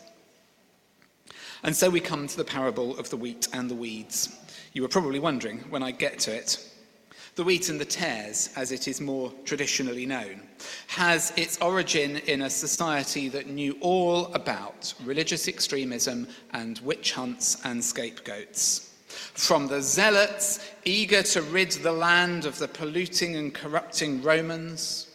And 1.62 1.76
so 1.76 1.90
we 1.90 2.00
come 2.00 2.26
to 2.26 2.36
the 2.36 2.44
parable 2.44 2.98
of 2.98 3.10
the 3.10 3.16
wheat 3.16 3.48
and 3.52 3.68
the 3.68 3.74
weeds. 3.74 4.36
You 4.72 4.82
were 4.82 4.88
probably 4.88 5.18
wondering 5.18 5.58
when 5.70 5.82
I 5.82 5.90
get 5.90 6.18
to 6.20 6.34
it. 6.34 6.64
The 7.34 7.44
wheat 7.44 7.68
and 7.68 7.80
the 7.80 7.84
tares, 7.84 8.50
as 8.56 8.72
it 8.72 8.88
is 8.88 9.00
more 9.00 9.32
traditionally 9.44 10.06
known, 10.06 10.40
has 10.88 11.32
its 11.36 11.58
origin 11.58 12.16
in 12.26 12.42
a 12.42 12.50
society 12.50 13.28
that 13.28 13.48
knew 13.48 13.76
all 13.80 14.32
about 14.34 14.92
religious 15.04 15.46
extremism 15.46 16.26
and 16.52 16.78
witch 16.80 17.12
hunts 17.12 17.64
and 17.64 17.84
scapegoats. 17.84 18.87
From 19.38 19.68
the 19.68 19.80
zealots 19.80 20.58
eager 20.84 21.22
to 21.22 21.42
rid 21.42 21.70
the 21.70 21.92
land 21.92 22.44
of 22.44 22.58
the 22.58 22.66
polluting 22.66 23.36
and 23.36 23.54
corrupting 23.54 24.20
Romans, 24.20 25.06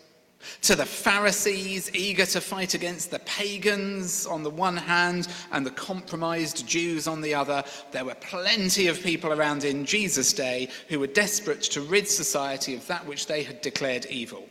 to 0.62 0.78
the 0.78 0.86
Pharisees 0.86 1.94
eager 1.94 2.26
to 2.28 2.40
fight 2.40 2.74
against 2.74 3.12
the 3.12 3.20
pagans 3.20 4.26
on 4.26 4.42
the 4.42 4.50
one 4.50 4.78
hand 4.78 5.28
and 5.52 5.66
the 5.66 5.72
compromised 5.72 6.66
Jews 6.66 7.06
on 7.06 7.20
the 7.20 7.36
other, 7.36 7.66
there 7.92 8.06
were 8.06 8.16
plenty 8.16 8.88
of 8.88 9.04
people 9.04 9.34
around 9.34 9.66
in 9.66 9.86
Jesus' 9.86 10.32
day 10.32 10.70
who 10.88 11.02
were 11.02 11.08
desperate 11.08 11.62
to 11.64 11.82
rid 11.82 12.08
society 12.08 12.76
of 12.76 12.88
that 12.88 13.06
which 13.06 13.28
they 13.28 13.44
had 13.44 13.60
declared 13.60 14.06
evil. 14.06 14.48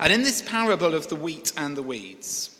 And 0.00 0.12
in 0.12 0.24
this 0.24 0.42
parable 0.42 0.96
of 0.96 1.06
the 1.06 1.14
wheat 1.14 1.52
and 1.56 1.76
the 1.76 1.84
weeds, 1.84 2.58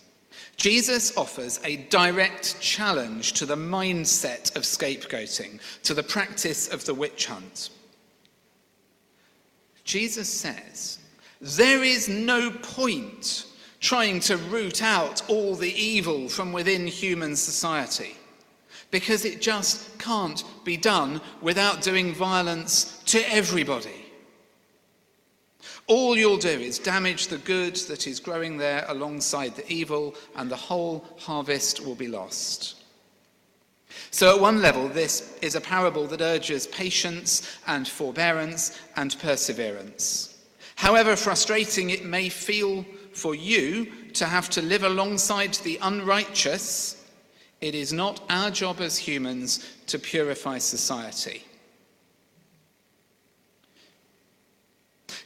Jesus 0.61 1.17
offers 1.17 1.59
a 1.65 1.79
direct 1.89 2.61
challenge 2.61 3.33
to 3.33 3.47
the 3.47 3.57
mindset 3.57 4.55
of 4.57 4.65
scapegoating, 4.65 5.59
to 5.85 5.95
the 5.95 6.03
practice 6.03 6.69
of 6.69 6.85
the 6.85 6.93
witch 6.93 7.25
hunt. 7.25 7.71
Jesus 9.85 10.29
says, 10.29 10.99
There 11.41 11.83
is 11.83 12.11
no 12.11 12.51
point 12.51 13.47
trying 13.81 14.21
to 14.21 14.37
root 14.37 14.83
out 14.83 15.27
all 15.31 15.55
the 15.55 15.73
evil 15.73 16.29
from 16.29 16.53
within 16.53 16.87
human 16.87 17.37
society 17.37 18.19
because 18.91 19.25
it 19.25 19.41
just 19.41 19.99
can't 19.99 20.45
be 20.63 20.77
done 20.77 21.23
without 21.41 21.81
doing 21.81 22.13
violence 22.13 23.03
to 23.07 23.19
everybody. 23.33 24.00
All 25.91 26.17
you'll 26.17 26.37
do 26.37 26.49
is 26.49 26.79
damage 26.79 27.27
the 27.27 27.39
good 27.39 27.75
that 27.89 28.07
is 28.07 28.21
growing 28.21 28.57
there 28.57 28.85
alongside 28.87 29.57
the 29.57 29.69
evil, 29.69 30.15
and 30.37 30.49
the 30.49 30.55
whole 30.55 31.05
harvest 31.19 31.85
will 31.85 31.97
be 31.97 32.07
lost. 32.07 32.77
So, 34.13 34.33
at 34.33 34.41
one 34.41 34.63
level, 34.63 34.87
this 34.87 35.37
is 35.43 35.57
a 35.57 35.61
parable 35.61 36.07
that 36.07 36.21
urges 36.21 36.69
patience 36.69 37.59
and 37.67 37.89
forbearance 37.89 38.79
and 38.95 39.19
perseverance. 39.19 40.39
However 40.77 41.17
frustrating 41.17 41.91
it 41.91 42.05
may 42.05 42.29
feel 42.29 42.87
for 43.13 43.35
you 43.35 43.87
to 44.13 44.27
have 44.27 44.49
to 44.51 44.63
live 44.63 44.85
alongside 44.85 45.55
the 45.55 45.81
unrighteous, 45.83 47.05
it 47.61 47.75
is 47.75 47.93
not 47.93 48.23
our 48.31 48.53
job 48.53 48.81
as 48.81 48.97
humans 48.97 49.69
to 49.89 49.99
purify 49.99 50.59
society. 50.59 51.43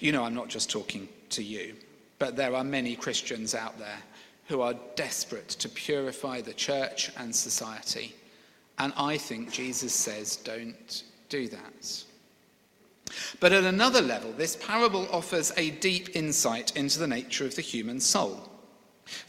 You 0.01 0.13
know, 0.13 0.25
I'm 0.25 0.35
not 0.35 0.49
just 0.49 0.71
talking 0.71 1.09
to 1.31 1.43
you, 1.43 1.75
but 2.19 2.37
there 2.37 2.55
are 2.55 2.65
many 2.65 2.97
Christians 2.97 3.55
out 3.55 3.79
there 3.79 3.99
who 4.47 4.61
are 4.61 4.75
desperate 4.97 5.49
to 5.49 5.69
purify 5.69 6.41
the 6.41 6.53
church 6.53 7.11
and 7.17 7.35
society. 7.35 8.15
And 8.79 8.93
I 8.97 9.17
think 9.17 9.53
Jesus 9.53 9.95
says, 9.95 10.37
don't 10.37 11.05
do 11.29 11.49
that. 11.49 12.05
But 13.41 13.53
at 13.53 13.65
another 13.65 14.01
level, 14.01 14.33
this 14.33 14.57
parable 14.57 15.07
offers 15.11 15.53
a 15.57 15.71
deep 15.71 16.17
insight 16.17 16.77
into 16.77 16.99
the 16.99 17.07
nature 17.07 17.45
of 17.45 17.55
the 17.55 17.63
human 17.63 18.01
soul. 18.01 18.51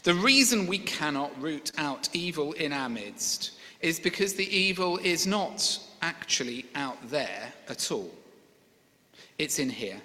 The 0.02 0.14
reason 0.14 0.66
we 0.66 0.78
cannot 0.78 1.40
root 1.40 1.72
out 1.76 2.08
evil 2.14 2.52
in 2.54 2.72
our 2.72 2.88
midst 2.88 3.52
is 3.80 4.00
because 4.00 4.34
the 4.34 4.56
evil 4.56 4.98
is 4.98 5.26
not 5.26 5.78
actually 6.02 6.66
out 6.74 6.98
there 7.10 7.52
at 7.68 7.92
all. 7.92 8.10
It's 9.38 9.58
in 9.58 9.68
here. 9.68 10.00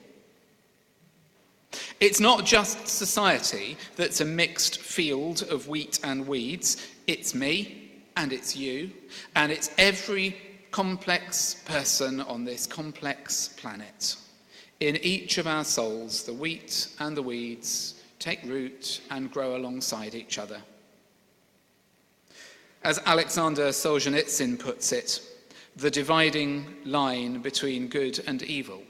It's 2.01 2.19
not 2.19 2.47
just 2.47 2.87
society 2.87 3.77
that's 3.95 4.21
a 4.21 4.25
mixed 4.25 4.79
field 4.79 5.43
of 5.43 5.67
wheat 5.67 5.99
and 6.03 6.27
weeds. 6.27 6.87
It's 7.05 7.35
me 7.35 7.91
and 8.17 8.33
it's 8.33 8.55
you 8.55 8.89
and 9.35 9.51
it's 9.51 9.69
every 9.77 10.35
complex 10.71 11.61
person 11.63 12.19
on 12.21 12.43
this 12.43 12.65
complex 12.65 13.49
planet. 13.49 14.15
In 14.79 14.97
each 14.97 15.37
of 15.37 15.45
our 15.45 15.63
souls, 15.63 16.23
the 16.23 16.33
wheat 16.33 16.87
and 16.97 17.15
the 17.15 17.21
weeds 17.21 18.01
take 18.17 18.43
root 18.45 19.01
and 19.11 19.31
grow 19.31 19.55
alongside 19.55 20.15
each 20.15 20.39
other. 20.39 20.59
As 22.83 22.99
Alexander 23.05 23.67
Solzhenitsyn 23.67 24.57
puts 24.57 24.91
it, 24.91 25.21
the 25.75 25.91
dividing 25.91 26.65
line 26.83 27.43
between 27.43 27.89
good 27.89 28.23
and 28.25 28.41
evil, 28.41 28.81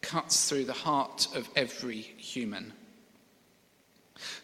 cuts 0.00 0.48
through 0.48 0.64
the 0.64 0.72
heart 0.72 1.28
of 1.34 1.48
every 1.56 2.00
human. 2.00 2.72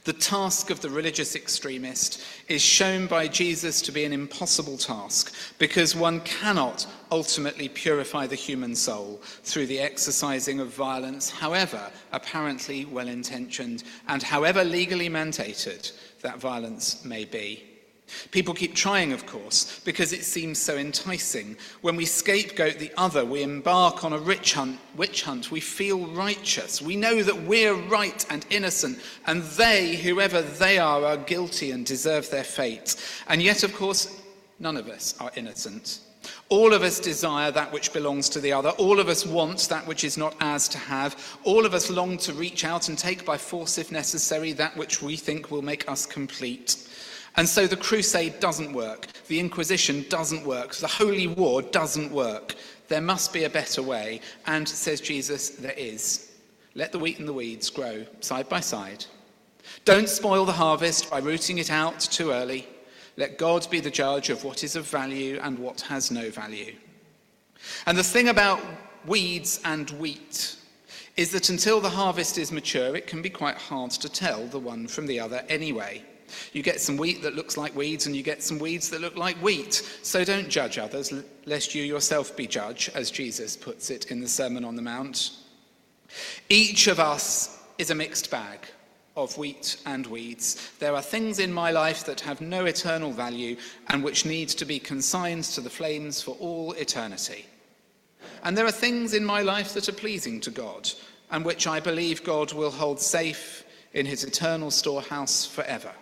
The 0.04 0.12
task 0.12 0.70
of 0.70 0.80
the 0.80 0.90
religious 0.90 1.34
extremist 1.34 2.22
is 2.48 2.62
shown 2.62 3.06
by 3.06 3.26
Jesus 3.26 3.82
to 3.82 3.92
be 3.92 4.04
an 4.04 4.12
impossible 4.12 4.76
task 4.76 5.34
because 5.58 5.96
one 5.96 6.20
cannot 6.20 6.86
ultimately 7.10 7.68
purify 7.68 8.26
the 8.26 8.36
human 8.36 8.76
soul 8.76 9.20
through 9.42 9.66
the 9.66 9.80
exercising 9.80 10.60
of 10.60 10.68
violence, 10.68 11.30
however 11.30 11.90
apparently 12.12 12.84
well 12.84 13.08
intentioned 13.08 13.82
and 14.06 14.22
however 14.22 14.62
legally 14.62 15.08
mandated 15.08 15.92
that 16.20 16.38
violence 16.38 17.04
may 17.04 17.24
be. 17.24 17.73
People 18.30 18.54
keep 18.54 18.74
trying, 18.74 19.12
of 19.12 19.26
course, 19.26 19.80
because 19.80 20.12
it 20.12 20.24
seems 20.24 20.58
so 20.58 20.76
enticing. 20.76 21.56
When 21.80 21.96
we 21.96 22.04
scapegoat 22.04 22.78
the 22.78 22.92
other, 22.96 23.24
we 23.24 23.42
embark 23.42 24.04
on 24.04 24.12
a 24.12 24.18
rich 24.18 24.54
hunt, 24.54 24.78
witch 24.96 25.22
hunt. 25.22 25.50
We 25.50 25.60
feel 25.60 26.06
righteous. 26.08 26.82
We 26.82 26.96
know 26.96 27.22
that 27.22 27.42
we're 27.42 27.74
right 27.74 28.24
and 28.30 28.46
innocent, 28.50 28.98
and 29.26 29.42
they, 29.42 29.96
whoever 29.96 30.42
they 30.42 30.78
are, 30.78 31.04
are 31.04 31.16
guilty 31.16 31.70
and 31.70 31.84
deserve 31.84 32.30
their 32.30 32.44
fate. 32.44 32.96
And 33.28 33.42
yet, 33.42 33.62
of 33.62 33.74
course, 33.74 34.20
none 34.58 34.76
of 34.76 34.88
us 34.88 35.14
are 35.20 35.30
innocent. 35.36 36.00
All 36.48 36.72
of 36.72 36.82
us 36.82 37.00
desire 37.00 37.50
that 37.50 37.72
which 37.72 37.92
belongs 37.92 38.28
to 38.30 38.40
the 38.40 38.52
other. 38.52 38.70
All 38.70 39.00
of 39.00 39.08
us 39.08 39.26
want 39.26 39.68
that 39.68 39.86
which 39.86 40.04
is 40.04 40.16
not 40.16 40.34
ours 40.40 40.68
to 40.68 40.78
have. 40.78 41.38
All 41.44 41.66
of 41.66 41.74
us 41.74 41.90
long 41.90 42.18
to 42.18 42.32
reach 42.32 42.64
out 42.64 42.88
and 42.88 42.98
take 42.98 43.24
by 43.24 43.36
force, 43.36 43.78
if 43.78 43.92
necessary, 43.92 44.52
that 44.52 44.76
which 44.76 45.02
we 45.02 45.16
think 45.16 45.50
will 45.50 45.62
make 45.62 45.88
us 45.88 46.06
complete. 46.06 46.88
And 47.36 47.48
so 47.48 47.66
the 47.66 47.76
crusade 47.76 48.38
doesn't 48.38 48.72
work. 48.72 49.08
The 49.26 49.40
Inquisition 49.40 50.04
doesn't 50.08 50.46
work. 50.46 50.74
The 50.74 50.86
Holy 50.86 51.26
War 51.26 51.62
doesn't 51.62 52.12
work. 52.12 52.54
There 52.88 53.00
must 53.00 53.32
be 53.32 53.44
a 53.44 53.50
better 53.50 53.82
way. 53.82 54.20
And, 54.46 54.68
says 54.68 55.00
Jesus, 55.00 55.50
there 55.50 55.72
is. 55.72 56.32
Let 56.74 56.92
the 56.92 56.98
wheat 56.98 57.18
and 57.18 57.28
the 57.28 57.32
weeds 57.32 57.70
grow 57.70 58.04
side 58.20 58.48
by 58.48 58.60
side. 58.60 59.04
Don't 59.84 60.08
spoil 60.08 60.44
the 60.44 60.52
harvest 60.52 61.10
by 61.10 61.18
rooting 61.18 61.58
it 61.58 61.70
out 61.70 62.00
too 62.00 62.30
early. 62.30 62.68
Let 63.16 63.38
God 63.38 63.68
be 63.70 63.80
the 63.80 63.90
judge 63.90 64.30
of 64.30 64.44
what 64.44 64.64
is 64.64 64.76
of 64.76 64.86
value 64.86 65.38
and 65.42 65.58
what 65.58 65.80
has 65.82 66.10
no 66.10 66.30
value. 66.30 66.74
And 67.86 67.96
the 67.96 68.02
thing 68.02 68.28
about 68.28 68.60
weeds 69.06 69.60
and 69.64 69.90
wheat 69.90 70.56
is 71.16 71.30
that 71.30 71.48
until 71.48 71.80
the 71.80 71.88
harvest 71.88 72.38
is 72.38 72.50
mature, 72.50 72.96
it 72.96 73.06
can 73.06 73.22
be 73.22 73.30
quite 73.30 73.56
hard 73.56 73.92
to 73.92 74.08
tell 74.08 74.46
the 74.46 74.58
one 74.58 74.88
from 74.88 75.06
the 75.06 75.20
other 75.20 75.44
anyway. 75.48 76.04
You 76.52 76.62
get 76.62 76.80
some 76.80 76.96
wheat 76.96 77.22
that 77.22 77.34
looks 77.34 77.56
like 77.56 77.74
weeds, 77.74 78.06
and 78.06 78.14
you 78.14 78.22
get 78.22 78.42
some 78.42 78.58
weeds 78.58 78.90
that 78.90 79.00
look 79.00 79.16
like 79.16 79.36
wheat. 79.36 79.74
So 80.02 80.24
don't 80.24 80.48
judge 80.48 80.78
others, 80.78 81.12
lest 81.46 81.74
you 81.74 81.82
yourself 81.82 82.36
be 82.36 82.46
judged, 82.46 82.90
as 82.94 83.10
Jesus 83.10 83.56
puts 83.56 83.90
it 83.90 84.10
in 84.10 84.20
the 84.20 84.28
Sermon 84.28 84.64
on 84.64 84.76
the 84.76 84.82
Mount. 84.82 85.32
Each 86.48 86.86
of 86.86 87.00
us 87.00 87.60
is 87.78 87.90
a 87.90 87.94
mixed 87.94 88.30
bag 88.30 88.66
of 89.16 89.36
wheat 89.38 89.76
and 89.86 90.06
weeds. 90.06 90.70
There 90.78 90.94
are 90.94 91.02
things 91.02 91.38
in 91.38 91.52
my 91.52 91.70
life 91.70 92.04
that 92.04 92.20
have 92.20 92.40
no 92.40 92.64
eternal 92.64 93.12
value 93.12 93.56
and 93.88 94.02
which 94.02 94.26
need 94.26 94.48
to 94.50 94.64
be 94.64 94.78
consigned 94.78 95.44
to 95.44 95.60
the 95.60 95.70
flames 95.70 96.20
for 96.20 96.36
all 96.40 96.72
eternity. 96.72 97.46
And 98.42 98.56
there 98.56 98.66
are 98.66 98.72
things 98.72 99.14
in 99.14 99.24
my 99.24 99.42
life 99.42 99.72
that 99.74 99.88
are 99.88 99.92
pleasing 99.92 100.40
to 100.40 100.50
God 100.50 100.90
and 101.30 101.44
which 101.44 101.66
I 101.66 101.80
believe 101.80 102.24
God 102.24 102.52
will 102.52 102.70
hold 102.70 103.00
safe 103.00 103.64
in 103.92 104.06
his 104.06 104.24
eternal 104.24 104.70
storehouse 104.70 105.46
forever. 105.46 105.92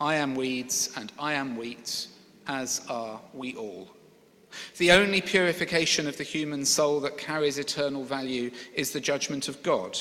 I 0.00 0.14
am 0.14 0.34
weeds 0.34 0.90
and 0.96 1.12
I 1.18 1.34
am 1.34 1.56
wheat, 1.56 2.06
as 2.46 2.80
are 2.88 3.20
we 3.34 3.54
all. 3.54 3.90
The 4.78 4.92
only 4.92 5.20
purification 5.20 6.08
of 6.08 6.16
the 6.16 6.24
human 6.24 6.64
soul 6.64 7.00
that 7.00 7.18
carries 7.18 7.58
eternal 7.58 8.02
value 8.02 8.50
is 8.74 8.90
the 8.90 9.00
judgment 9.00 9.48
of 9.48 9.62
God. 9.62 9.98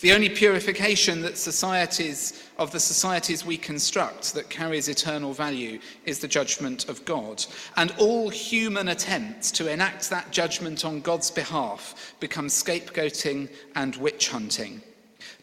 The 0.00 0.12
only 0.12 0.28
purification 0.28 1.20
that 1.22 1.36
societies 1.36 2.48
of 2.58 2.72
the 2.72 2.80
societies 2.80 3.44
we 3.44 3.56
construct 3.56 4.34
that 4.34 4.48
carries 4.48 4.88
eternal 4.88 5.32
value 5.32 5.80
is 6.04 6.18
the 6.18 6.28
judgment 6.28 6.88
of 6.88 7.04
God. 7.04 7.44
And 7.76 7.92
all 7.98 8.28
human 8.28 8.88
attempts 8.88 9.50
to 9.52 9.70
enact 9.70 10.08
that 10.10 10.30
judgment 10.30 10.84
on 10.84 11.00
God's 11.00 11.30
behalf 11.30 12.14
become 12.20 12.46
scapegoating 12.48 13.50
and 13.74 13.96
witch 13.96 14.28
hunting 14.28 14.82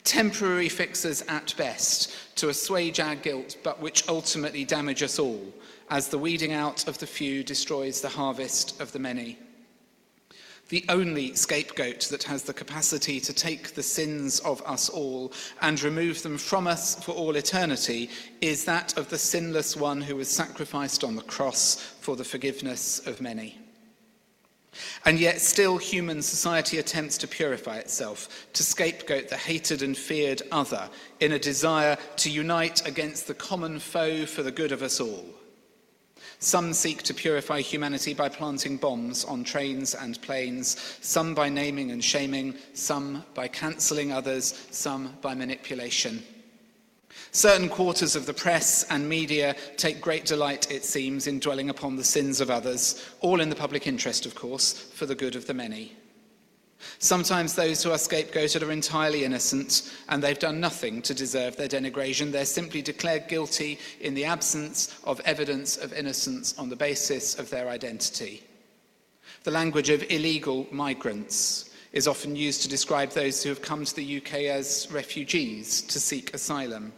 temporary 0.03 0.69
fixes 0.69 1.23
at 1.27 1.53
best 1.57 2.35
to 2.35 2.49
assuage 2.49 2.99
our 2.99 3.15
guilt, 3.15 3.57
but 3.63 3.79
which 3.79 4.07
ultimately 4.07 4.65
damage 4.65 5.03
us 5.03 5.19
all, 5.19 5.41
as 5.89 6.09
the 6.09 6.17
weeding 6.17 6.53
out 6.53 6.87
of 6.87 6.97
the 6.97 7.07
few 7.07 7.43
destroys 7.43 8.01
the 8.01 8.09
harvest 8.09 8.79
of 8.81 8.91
the 8.91 8.99
many. 8.99 9.37
The 10.69 10.85
only 10.89 11.35
scapegoat 11.35 12.07
that 12.09 12.23
has 12.23 12.43
the 12.43 12.53
capacity 12.53 13.19
to 13.19 13.33
take 13.33 13.75
the 13.75 13.83
sins 13.83 14.39
of 14.39 14.61
us 14.63 14.89
all 14.89 15.33
and 15.61 15.81
remove 15.83 16.23
them 16.23 16.37
from 16.37 16.67
us 16.67 16.95
for 17.03 17.11
all 17.11 17.35
eternity 17.35 18.09
is 18.41 18.65
that 18.65 18.97
of 18.97 19.09
the 19.09 19.17
sinless 19.17 19.75
one 19.75 20.01
who 20.01 20.15
was 20.15 20.29
sacrificed 20.29 21.03
on 21.03 21.15
the 21.15 21.21
cross 21.21 21.75
for 21.75 22.15
the 22.15 22.23
forgiveness 22.23 23.05
of 23.05 23.21
many. 23.21 23.62
And 25.05 25.19
yet, 25.19 25.41
still, 25.41 25.77
human 25.77 26.21
society 26.21 26.77
attempts 26.77 27.17
to 27.19 27.27
purify 27.27 27.77
itself, 27.77 28.47
to 28.53 28.63
scapegoat 28.63 29.29
the 29.29 29.37
hated 29.37 29.81
and 29.81 29.97
feared 29.97 30.41
other 30.51 30.89
in 31.19 31.31
a 31.33 31.39
desire 31.39 31.97
to 32.17 32.29
unite 32.29 32.87
against 32.87 33.27
the 33.27 33.33
common 33.33 33.79
foe 33.79 34.25
for 34.25 34.43
the 34.43 34.51
good 34.51 34.71
of 34.71 34.81
us 34.81 34.99
all. 34.99 35.25
Some 36.39 36.73
seek 36.73 37.03
to 37.03 37.13
purify 37.13 37.61
humanity 37.61 38.13
by 38.13 38.27
planting 38.27 38.77
bombs 38.77 39.23
on 39.23 39.43
trains 39.43 39.95
and 39.95 40.21
planes, 40.21 40.97
some 41.01 41.33
by 41.33 41.47
naming 41.47 41.91
and 41.91 42.03
shaming, 42.03 42.55
some 42.73 43.23
by 43.33 43.47
cancelling 43.47 44.11
others, 44.11 44.67
some 44.69 45.15
by 45.21 45.35
manipulation. 45.35 46.21
Certain 47.35 47.67
quarters 47.67 48.15
of 48.15 48.27
the 48.27 48.33
press 48.33 48.85
and 48.91 49.09
media 49.09 49.55
take 49.75 49.99
great 49.99 50.23
delight, 50.23 50.71
it 50.71 50.85
seems, 50.85 51.25
in 51.25 51.39
dwelling 51.39 51.71
upon 51.71 51.95
the 51.95 52.03
sins 52.03 52.39
of 52.39 52.51
others, 52.51 53.09
all 53.21 53.41
in 53.41 53.49
the 53.49 53.55
public 53.55 53.87
interest, 53.87 54.27
of 54.27 54.35
course, 54.35 54.71
for 54.71 55.07
the 55.07 55.15
good 55.15 55.35
of 55.35 55.47
the 55.47 55.53
many. 55.53 55.93
Sometimes 56.99 57.55
those 57.55 57.81
who 57.81 57.89
are 57.89 57.97
scapegoated 57.97 58.61
are 58.61 58.71
entirely 58.71 59.23
innocent 59.23 59.91
and 60.09 60.21
they've 60.21 60.37
done 60.37 60.59
nothing 60.59 61.01
to 61.01 61.15
deserve 61.15 61.57
their 61.57 61.67
denigration. 61.67 62.31
They're 62.31 62.45
simply 62.45 62.83
declared 62.83 63.27
guilty 63.27 63.79
in 63.99 64.13
the 64.13 64.25
absence 64.25 64.99
of 65.03 65.19
evidence 65.21 65.75
of 65.75 65.91
innocence 65.91 66.55
on 66.59 66.69
the 66.69 66.75
basis 66.75 67.39
of 67.39 67.49
their 67.49 67.67
identity. 67.67 68.43
The 69.43 69.49
language 69.51 69.89
of 69.89 70.03
illegal 70.11 70.67
migrants 70.71 71.71
is 71.93 72.07
often 72.07 72.35
used 72.35 72.61
to 72.61 72.69
describe 72.69 73.09
those 73.09 73.41
who 73.41 73.49
have 73.49 73.61
come 73.63 73.85
to 73.85 73.95
the 73.95 74.17
UK 74.17 74.33
as 74.51 74.87
refugees 74.91 75.81
to 75.81 75.99
seek 75.99 76.31
asylum. 76.35 76.93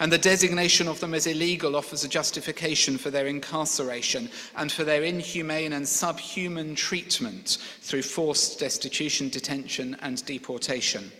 And 0.00 0.12
the 0.12 0.18
designation 0.18 0.88
of 0.88 1.00
them 1.00 1.14
as 1.14 1.26
illegal 1.26 1.76
offers 1.76 2.04
a 2.04 2.08
justification 2.08 2.98
for 2.98 3.10
their 3.10 3.26
incarceration 3.26 4.30
and 4.56 4.70
for 4.70 4.84
their 4.84 5.02
inhumane 5.02 5.72
and 5.72 5.86
subhuman 5.86 6.74
treatment 6.74 7.58
through 7.80 8.02
forced 8.02 8.58
destitution, 8.58 9.28
detention, 9.28 9.96
and 10.00 10.24
deportation. 10.24 11.10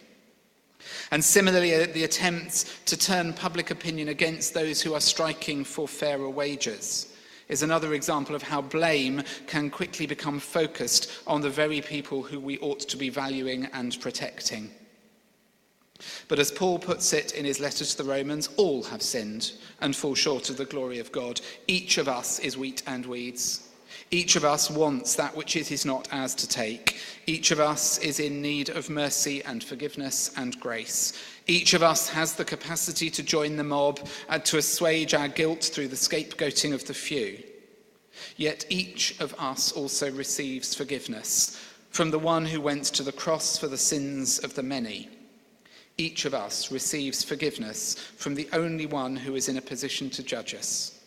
And 1.10 1.24
similarly, 1.24 1.74
uh, 1.74 1.86
the 1.92 2.04
attempts 2.04 2.78
to 2.86 2.96
turn 2.96 3.32
public 3.32 3.70
opinion 3.70 4.08
against 4.08 4.54
those 4.54 4.80
who 4.80 4.94
are 4.94 5.00
striking 5.00 5.64
for 5.64 5.88
fairer 5.88 6.30
wages 6.30 7.12
is 7.48 7.62
another 7.62 7.94
example 7.94 8.34
of 8.34 8.42
how 8.42 8.60
blame 8.60 9.22
can 9.46 9.70
quickly 9.70 10.06
become 10.06 10.40
focused 10.40 11.10
on 11.26 11.40
the 11.40 11.50
very 11.50 11.80
people 11.80 12.22
who 12.22 12.40
we 12.40 12.58
ought 12.58 12.80
to 12.80 12.96
be 12.96 13.08
valuing 13.08 13.66
and 13.66 14.00
protecting. 14.00 14.70
But 16.28 16.38
as 16.38 16.50
Paul 16.50 16.78
puts 16.78 17.12
it 17.12 17.32
in 17.32 17.44
his 17.44 17.60
letter 17.60 17.84
to 17.84 17.96
the 17.96 18.04
Romans, 18.04 18.48
all 18.56 18.82
have 18.84 19.02
sinned 19.02 19.52
and 19.80 19.94
fall 19.94 20.14
short 20.14 20.50
of 20.50 20.56
the 20.56 20.64
glory 20.64 20.98
of 20.98 21.12
God. 21.12 21.40
Each 21.66 21.98
of 21.98 22.08
us 22.08 22.38
is 22.38 22.56
wheat 22.56 22.82
and 22.86 23.06
weeds. 23.06 23.62
Each 24.10 24.36
of 24.36 24.44
us 24.44 24.70
wants 24.70 25.14
that 25.16 25.36
which 25.36 25.56
it 25.56 25.72
is 25.72 25.84
not 25.84 26.12
ours 26.12 26.34
to 26.36 26.48
take. 26.48 27.00
Each 27.26 27.50
of 27.50 27.58
us 27.58 27.98
is 27.98 28.20
in 28.20 28.40
need 28.40 28.68
of 28.68 28.90
mercy 28.90 29.42
and 29.44 29.62
forgiveness 29.62 30.30
and 30.36 30.58
grace. 30.60 31.12
Each 31.46 31.74
of 31.74 31.82
us 31.82 32.08
has 32.10 32.34
the 32.34 32.44
capacity 32.44 33.10
to 33.10 33.22
join 33.22 33.56
the 33.56 33.64
mob 33.64 34.00
and 34.28 34.44
to 34.44 34.58
assuage 34.58 35.14
our 35.14 35.28
guilt 35.28 35.64
through 35.64 35.88
the 35.88 35.96
scapegoating 35.96 36.72
of 36.72 36.86
the 36.86 36.94
few. 36.94 37.42
Yet 38.36 38.64
each 38.68 39.18
of 39.20 39.34
us 39.38 39.72
also 39.72 40.10
receives 40.10 40.74
forgiveness 40.74 41.60
from 41.90 42.10
the 42.10 42.18
one 42.18 42.46
who 42.46 42.60
went 42.60 42.84
to 42.84 43.02
the 43.02 43.12
cross 43.12 43.58
for 43.58 43.68
the 43.68 43.78
sins 43.78 44.38
of 44.38 44.54
the 44.54 44.62
many 44.62 45.08
each 45.98 46.26
of 46.26 46.34
us 46.34 46.70
receives 46.70 47.24
forgiveness 47.24 47.94
from 47.94 48.34
the 48.34 48.48
only 48.52 48.86
one 48.86 49.16
who 49.16 49.34
is 49.34 49.48
in 49.48 49.56
a 49.56 49.62
position 49.62 50.10
to 50.10 50.22
judge 50.22 50.54
us. 50.54 51.00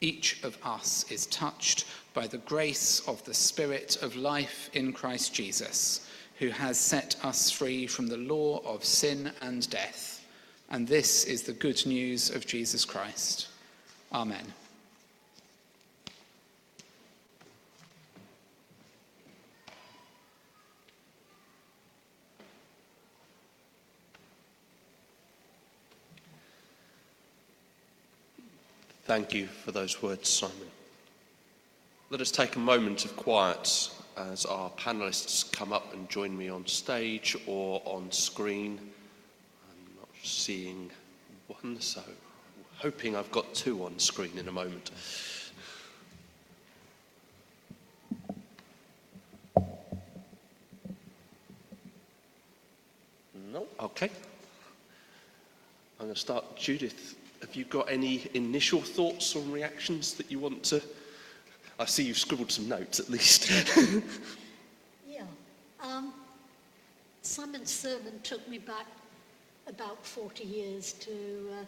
Each 0.00 0.42
of 0.42 0.56
us 0.64 1.04
is 1.10 1.26
touched 1.26 1.84
by 2.14 2.26
the 2.26 2.38
grace 2.38 3.00
of 3.06 3.22
the 3.24 3.34
Spirit 3.34 3.98
of 4.02 4.16
life 4.16 4.70
in 4.72 4.92
Christ 4.92 5.34
Jesus, 5.34 6.08
who 6.38 6.48
has 6.48 6.78
set 6.78 7.16
us 7.22 7.50
free 7.50 7.86
from 7.86 8.06
the 8.06 8.16
law 8.16 8.60
of 8.64 8.84
sin 8.84 9.30
and 9.42 9.68
death. 9.68 10.24
And 10.70 10.88
this 10.88 11.24
is 11.24 11.42
the 11.42 11.52
good 11.52 11.84
news 11.86 12.30
of 12.30 12.46
Jesus 12.46 12.84
Christ. 12.84 13.48
Amen. 14.12 14.54
Thank 29.04 29.34
you 29.34 29.48
for 29.48 29.70
those 29.70 30.02
words, 30.02 30.30
Simon. 30.30 30.70
Let 32.08 32.22
us 32.22 32.30
take 32.30 32.56
a 32.56 32.58
moment 32.58 33.04
of 33.04 33.14
quiet 33.16 33.90
as 34.16 34.46
our 34.46 34.70
panelists 34.70 35.52
come 35.52 35.74
up 35.74 35.92
and 35.92 36.08
join 36.08 36.34
me 36.34 36.48
on 36.48 36.66
stage 36.66 37.36
or 37.46 37.82
on 37.84 38.10
screen. 38.10 38.78
I'm 39.68 39.96
not 39.98 40.08
seeing 40.22 40.90
one, 41.48 41.78
so 41.82 42.00
hoping 42.78 43.14
I've 43.14 43.30
got 43.30 43.52
two 43.52 43.84
on 43.84 43.98
screen 43.98 44.38
in 44.38 44.48
a 44.48 44.52
moment. 44.52 44.90
No, 53.52 53.66
okay. 53.80 54.08
I'm 56.00 56.06
going 56.06 56.14
to 56.14 56.18
start. 56.18 56.56
Judith, 56.56 57.16
have 57.44 57.54
you 57.54 57.64
got 57.66 57.90
any 57.90 58.26
initial 58.32 58.80
thoughts 58.80 59.36
or 59.36 59.42
reactions 59.42 60.14
that 60.14 60.30
you 60.30 60.38
want 60.38 60.64
to? 60.64 60.82
I 61.78 61.84
see 61.84 62.04
you've 62.04 62.16
scribbled 62.16 62.50
some 62.50 62.70
notes 62.70 63.00
at 63.00 63.10
least. 63.10 63.50
yeah. 65.06 65.24
Um, 65.82 66.14
Simon's 67.20 67.70
sermon 67.70 68.18
took 68.22 68.48
me 68.48 68.56
back 68.56 68.86
about 69.66 70.06
40 70.06 70.44
years 70.44 70.94
to 70.94 71.10
uh, 71.10 71.64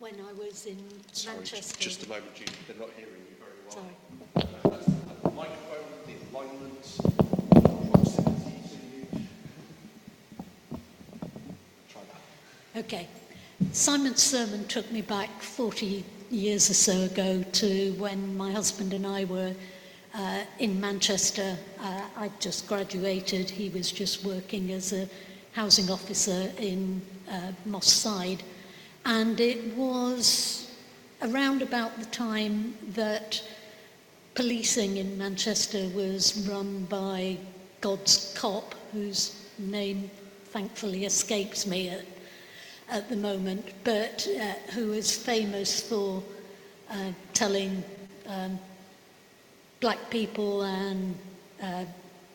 when 0.00 0.14
I 0.28 0.32
was 0.32 0.66
in 0.66 0.78
Sorry, 1.12 1.36
Manchester. 1.36 1.80
Just 1.80 2.04
a 2.06 2.08
moment, 2.08 2.34
Judith. 2.34 2.56
They're 2.66 2.76
not 2.76 2.90
hearing 2.96 3.12
you 3.30 3.36
very 3.38 3.52
well. 3.66 3.76
Sorry. 3.76 4.64
Uh, 4.64 4.68
that's 4.68 4.86
the 4.86 5.30
microphone, 5.30 5.84
the 6.06 6.14
alignment, 6.32 6.82
proximity 7.92 8.58
to 8.68 9.18
you. 9.18 9.26
Try 11.88 12.02
that. 12.74 12.80
Okay. 12.80 13.06
Simon's 13.72 14.22
sermon 14.22 14.66
took 14.66 14.90
me 14.90 15.00
back 15.00 15.28
40 15.40 16.04
years 16.30 16.70
or 16.70 16.74
so 16.74 17.02
ago 17.02 17.44
to 17.52 17.92
when 17.98 18.36
my 18.36 18.50
husband 18.50 18.92
and 18.92 19.06
I 19.06 19.24
were 19.26 19.54
uh, 20.14 20.40
in 20.58 20.80
Manchester. 20.80 21.56
Uh, 21.78 22.02
I'd 22.16 22.40
just 22.40 22.66
graduated. 22.66 23.48
He 23.48 23.68
was 23.68 23.92
just 23.92 24.24
working 24.24 24.72
as 24.72 24.92
a 24.92 25.08
housing 25.52 25.88
officer 25.88 26.50
in 26.58 27.00
uh, 27.30 27.52
Moss 27.64 27.92
Side. 27.92 28.42
And 29.04 29.38
it 29.38 29.76
was 29.76 30.68
around 31.22 31.62
about 31.62 31.96
the 31.98 32.06
time 32.06 32.74
that 32.94 33.40
policing 34.34 34.96
in 34.96 35.16
Manchester 35.16 35.88
was 35.94 36.48
run 36.48 36.86
by 36.86 37.36
God's 37.80 38.34
cop, 38.36 38.74
whose 38.92 39.46
name 39.58 40.10
thankfully 40.46 41.04
escapes 41.04 41.66
me 41.66 41.90
at 41.90 42.09
at 42.90 43.08
the 43.08 43.16
moment, 43.16 43.64
but 43.84 44.26
uh, 44.40 44.52
who 44.72 44.92
is 44.92 45.16
famous 45.16 45.80
for 45.80 46.22
uh, 46.90 47.12
telling 47.32 47.82
um, 48.26 48.58
black 49.80 50.10
people 50.10 50.62
and 50.62 51.14
uh, 51.62 51.84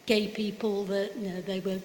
gay 0.06 0.28
people 0.28 0.86
that 0.86 1.16
you 1.18 1.30
know, 1.30 1.42
they 1.42 1.60
were 1.60 1.80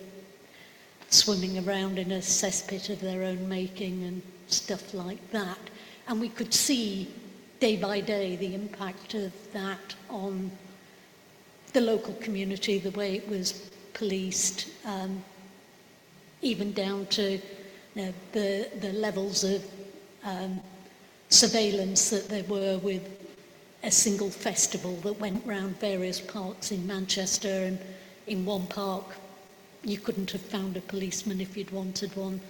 swimming 1.09 1.67
around 1.67 1.99
in 1.99 2.13
a 2.13 2.19
cesspit 2.19 2.89
of 2.89 3.01
their 3.01 3.25
own 3.25 3.49
making 3.49 4.05
and 4.05 4.23
stuff 4.47 4.95
like 4.95 5.31
that. 5.33 5.59
And 6.07 6.21
we 6.21 6.29
could 6.29 6.55
see 6.55 7.09
day 7.59 7.77
by 7.77 8.01
day 8.01 8.37
the 8.37 8.55
impact 8.55 9.15
of 9.15 9.33
that 9.53 9.95
on 10.09 10.51
the 11.73 11.81
local 11.81 12.15
community, 12.15 12.79
the 12.79 12.91
way 12.93 13.17
it 13.17 13.29
was 13.29 13.71
policed, 13.95 14.69
um, 14.85 15.23
even 16.43 16.73
down 16.73 17.07
to 17.07 17.41
know, 17.97 18.13
the, 18.33 18.69
the 18.81 18.93
levels 18.93 19.45
of 19.45 19.65
um, 20.25 20.61
surveillance 21.29 22.11
that 22.11 22.29
there 22.29 22.45
were 22.45 22.79
with 22.79 23.03
a 23.83 23.91
single 23.91 24.31
festival 24.31 24.95
that 24.97 25.19
went 25.19 25.45
round 25.47 25.79
various 25.81 26.21
parks 26.21 26.71
in 26.71 26.87
Manchester 26.87 27.49
and 27.49 27.79
in 28.27 28.45
one 28.45 28.67
park 28.67 29.05
you 29.83 29.99
couldn't 29.99 30.31
have 30.31 30.41
found 30.43 30.77
a 30.77 30.81
policeman 30.83 31.41
if 31.41 31.57
you'd 31.57 31.71
wanted 31.71 32.15
one. 32.17 32.41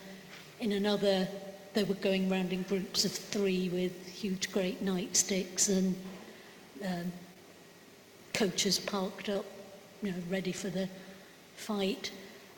In 0.59 0.73
another 0.73 1.29
they 1.73 1.85
were 1.85 1.95
going 1.95 2.29
round 2.29 2.53
in 2.53 2.63
groups 2.63 3.05
of 3.05 3.13
three 3.13 3.69
with 3.69 4.09
huge 4.09 4.51
great 4.51 4.85
nightsticks 4.85 5.69
and 5.69 5.95
um, 6.85 7.13
coaches 8.35 8.79
parked 8.79 9.29
up, 9.29 9.45
you 10.03 10.11
know, 10.11 10.19
ready 10.29 10.53
for 10.53 10.69
the 10.69 10.89
fight. 11.55 12.11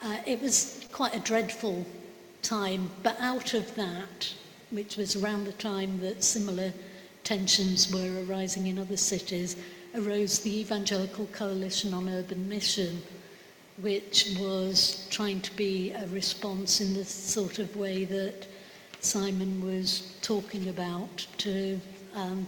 Uh, 0.02 0.16
it 0.26 0.40
was 0.40 0.86
quite 0.92 1.14
a 1.14 1.20
dreadful 1.20 1.84
time, 2.42 2.90
but 3.02 3.18
out 3.20 3.54
of 3.54 3.74
that, 3.76 4.34
which 4.70 4.96
was 4.96 5.16
around 5.16 5.44
the 5.44 5.52
time 5.52 6.00
that 6.00 6.24
similar 6.24 6.72
tensions 7.24 7.92
were 7.92 8.24
arising 8.24 8.66
in 8.66 8.78
other 8.78 8.96
cities, 8.96 9.56
arose 9.94 10.40
the 10.40 10.60
Evangelical 10.60 11.26
Coalition 11.26 11.94
on 11.94 12.08
Urban 12.08 12.48
Mission, 12.48 13.02
which 13.80 14.36
was 14.38 15.06
trying 15.10 15.40
to 15.40 15.54
be 15.56 15.92
a 15.92 16.06
response 16.08 16.80
in 16.80 16.94
the 16.94 17.04
sort 17.04 17.58
of 17.58 17.74
way 17.76 18.04
that 18.04 18.46
Simon 19.00 19.64
was 19.64 20.16
talking 20.22 20.68
about 20.68 21.26
to 21.38 21.80
um, 22.14 22.46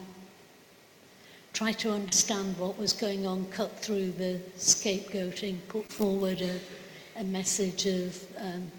try 1.52 1.72
to 1.72 1.90
understand 1.90 2.56
what 2.58 2.78
was 2.78 2.92
going 2.92 3.26
on, 3.26 3.46
cut 3.46 3.78
through 3.78 4.12
the 4.12 4.40
scapegoating, 4.56 5.58
put 5.68 5.90
forward 5.92 6.40
a, 6.40 6.60
a 7.20 7.24
message 7.24 7.86
of 7.86 8.22
um, 8.38 8.70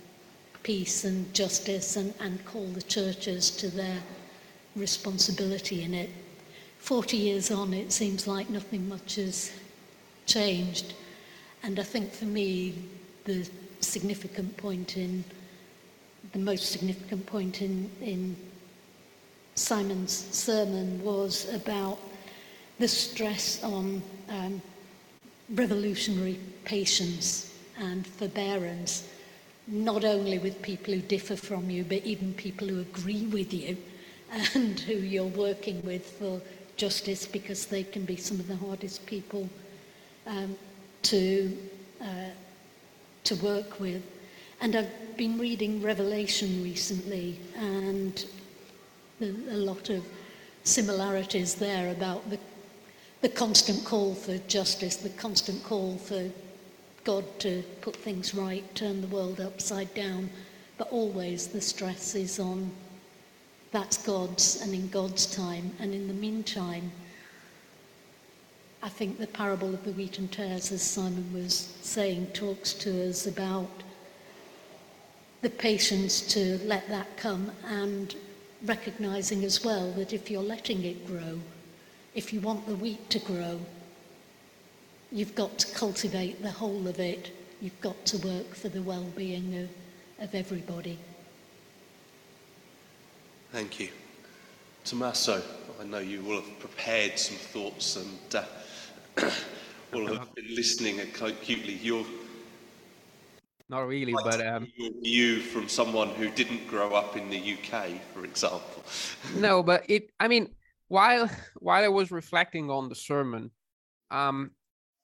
peace 0.65 1.05
and 1.05 1.31
justice 1.31 1.95
and, 1.95 2.11
and 2.19 2.43
call 2.43 2.65
the 2.65 2.81
churches 2.81 3.51
to 3.51 3.67
their 3.69 3.99
responsibility 4.75 5.83
in 5.83 5.93
it. 5.93 6.09
40 6.79 7.17
years 7.17 7.51
on, 7.51 7.71
it 7.71 7.91
seems 7.91 8.25
like 8.25 8.49
nothing 8.49 8.89
much 8.89 9.15
has 9.15 9.51
changed. 10.25 10.95
And 11.61 11.79
I 11.79 11.83
think 11.83 12.11
for 12.11 12.25
me, 12.25 12.73
the 13.25 13.47
significant 13.79 14.57
point 14.57 14.97
in, 14.97 15.23
the 16.33 16.39
most 16.39 16.71
significant 16.71 17.27
point 17.27 17.61
in, 17.61 17.87
in 18.01 18.35
Simon's 19.53 20.13
sermon 20.31 20.99
was 21.03 21.47
about 21.53 21.99
the 22.79 22.87
stress 22.87 23.63
on 23.63 24.01
um, 24.29 24.59
revolutionary 25.51 26.39
patience 26.63 27.53
and 27.77 28.07
forbearance 28.07 29.07
not 29.67 30.05
only 30.05 30.37
with 30.37 30.61
people 30.61 30.93
who 30.93 31.01
differ 31.01 31.35
from 31.35 31.69
you, 31.69 31.83
but 31.83 32.03
even 32.03 32.33
people 32.33 32.67
who 32.67 32.81
agree 32.81 33.25
with 33.27 33.53
you 33.53 33.77
and 34.53 34.79
who 34.81 34.93
you're 34.93 35.25
working 35.25 35.83
with 35.83 36.05
for 36.19 36.41
justice 36.77 37.25
because 37.25 37.65
they 37.65 37.83
can 37.83 38.05
be 38.05 38.15
some 38.15 38.39
of 38.39 38.47
the 38.47 38.55
hardest 38.55 39.05
people 39.05 39.49
um, 40.27 40.55
to, 41.03 41.57
uh, 42.01 42.29
to 43.23 43.35
work 43.37 43.79
with. 43.79 44.03
And 44.61 44.75
I've 44.75 45.17
been 45.17 45.37
reading 45.37 45.81
Revelation 45.81 46.63
recently 46.63 47.39
and 47.57 48.25
a 49.21 49.25
lot 49.25 49.89
of 49.89 50.05
similarities 50.63 51.55
there 51.55 51.91
about 51.91 52.29
the, 52.29 52.39
the 53.21 53.29
constant 53.29 53.85
call 53.85 54.15
for 54.15 54.37
justice, 54.39 54.97
the 54.97 55.09
constant 55.09 55.63
call 55.63 55.97
for 55.97 56.29
God 57.05 57.23
to 57.39 57.63
put 57.81 57.95
things 57.95 58.35
right, 58.35 58.63
turn 58.75 58.99
the 58.99 59.07
world 59.07 59.39
upside 59.39 59.93
down, 59.93 60.29
but 60.77 60.91
always 60.91 61.47
the 61.47 61.61
stress 61.61 62.15
is 62.15 62.39
on 62.39 62.71
that's 63.75 63.97
God's 63.97 64.61
and 64.61 64.73
in 64.73 64.87
God's 64.87 65.25
time. 65.25 65.69
And 65.79 65.93
in 65.93 66.07
the 66.07 66.13
meantime, 66.13 66.93
I 68.81 68.87
think 68.87 69.17
the 69.17 69.27
parable 69.27 69.73
of 69.73 69.83
the 69.83 69.91
wheat 69.91 70.17
and 70.17 70.31
tares, 70.31 70.71
as 70.71 70.81
Simon 70.81 71.29
was 71.33 71.75
saying, 71.81 72.27
talks 72.27 72.71
to 72.73 73.09
us 73.09 73.27
about 73.27 73.69
the 75.41 75.49
patience 75.49 76.21
to 76.33 76.57
let 76.59 76.87
that 76.87 77.17
come 77.17 77.51
and 77.65 78.15
recognizing 78.63 79.43
as 79.43 79.65
well 79.65 79.91
that 79.91 80.13
if 80.13 80.31
you're 80.31 80.41
letting 80.41 80.85
it 80.85 81.05
grow, 81.05 81.41
if 82.13 82.31
you 82.31 82.39
want 82.39 82.65
the 82.67 82.75
wheat 82.75 83.09
to 83.09 83.19
grow, 83.19 83.59
you've 85.15 85.33
got 85.33 85.57
to 85.57 85.73
cultivate 85.73 86.43
the 86.43 86.51
whole 86.51 86.87
of 86.87 86.99
it. 86.99 87.31
You've 87.61 87.79
got 87.79 88.05
to 88.07 88.17
work 88.17 88.53
for 88.53 88.67
the 88.67 88.81
well-being 88.81 89.55
of, 89.55 89.69
of 90.25 90.35
everybody. 90.35 90.99
Thank 93.53 93.79
you. 93.79 93.87
Tommaso, 94.83 95.41
I 95.79 95.85
know 95.85 95.99
you 95.99 96.21
will 96.21 96.41
have 96.41 96.59
prepared 96.59 97.17
some 97.17 97.37
thoughts 97.37 97.95
and 97.95 98.35
uh, 98.35 99.29
will 99.93 100.13
have 100.17 100.35
been 100.35 100.53
listening 100.53 100.99
acutely. 100.99 101.75
Your 101.75 102.05
not 103.69 103.87
really, 103.87 104.13
but 104.13 104.45
um, 104.45 104.67
your 104.75 104.91
view 105.01 105.39
from 105.39 105.67
someone 105.69 106.09
who 106.09 106.29
didn't 106.29 106.67
grow 106.67 106.93
up 106.93 107.17
in 107.17 107.29
the 107.29 107.53
UK, 107.53 107.93
for 108.13 108.23
example. 108.23 108.83
no, 109.37 109.63
but 109.63 109.89
it. 109.89 110.11
I 110.19 110.27
mean, 110.27 110.53
while 110.89 111.29
while 111.55 111.83
I 111.83 111.87
was 111.87 112.11
reflecting 112.11 112.69
on 112.69 112.89
the 112.89 112.95
sermon, 112.95 113.49
um, 114.11 114.51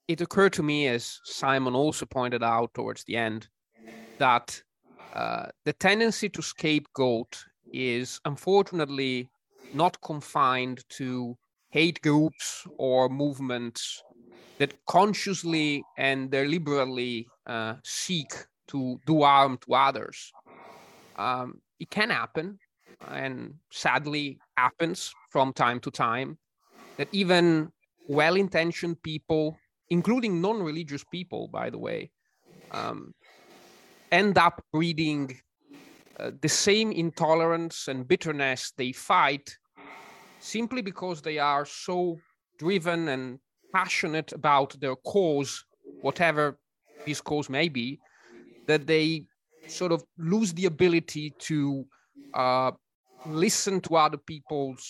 it 0.08 0.22
occurred 0.22 0.54
to 0.54 0.64
me, 0.64 0.88
as 0.88 1.20
Simon 1.24 1.76
also 1.76 2.06
pointed 2.06 2.44
out 2.44 2.74
towards 2.74 3.04
the 3.06 3.18
end, 3.18 3.48
that 4.20 4.62
uh, 5.14 5.48
the 5.66 5.74
tendency 5.74 6.30
to 6.30 6.42
scapegoat 6.42 7.44
is 7.74 8.20
unfortunately 8.26 9.30
not 9.74 10.00
confined 10.02 10.84
to 10.90 11.38
hate 11.70 12.02
groups 12.02 12.66
or 12.78 13.10
movements 13.10 14.04
that 14.60 14.74
consciously 14.86 15.84
and 15.98 16.30
deliberately 16.32 17.28
uh, 17.48 17.76
seek 17.84 18.32
to 18.68 19.00
do 19.06 19.24
harm 19.24 19.58
to 19.58 19.74
others. 19.74 20.32
Um, 21.18 21.62
it 21.80 21.90
can 21.90 22.10
happen, 22.10 22.60
and 23.10 23.56
sadly 23.72 24.40
happens 24.58 25.14
from 25.32 25.54
time 25.54 25.80
to 25.82 25.92
time, 25.92 26.38
that 26.98 27.08
even 27.12 27.72
well 28.08 28.36
intentioned 28.36 29.02
people, 29.02 29.58
including 29.92 30.42
non 30.42 30.64
religious 30.64 31.04
people, 31.04 31.50
by 31.50 31.70
the 31.70 31.78
way, 31.78 32.10
um, 32.72 33.14
end 34.12 34.38
up 34.38 34.64
breeding 34.74 35.38
uh, 36.18 36.32
the 36.42 36.50
same 36.50 36.92
intolerance 36.92 37.88
and 37.88 38.08
bitterness 38.08 38.74
they 38.78 38.94
fight 38.94 39.58
simply 40.40 40.82
because 40.82 41.22
they 41.22 41.38
are 41.38 41.66
so 41.66 42.18
driven 42.58 43.10
and 43.10 43.40
passionate 43.74 44.32
about 44.32 44.80
their 44.80 44.96
cause, 44.96 45.66
whatever 46.02 46.58
this 47.06 47.20
cause 47.22 47.50
may 47.50 47.68
be, 47.68 48.00
that 48.68 48.88
they 48.88 49.26
sort 49.68 49.92
of 49.92 50.04
lose 50.18 50.54
the 50.54 50.66
ability 50.66 51.34
to 51.38 51.86
uh, 52.34 52.72
listen 53.26 53.82
to 53.82 53.96
other 53.96 54.18
people's 54.18 54.90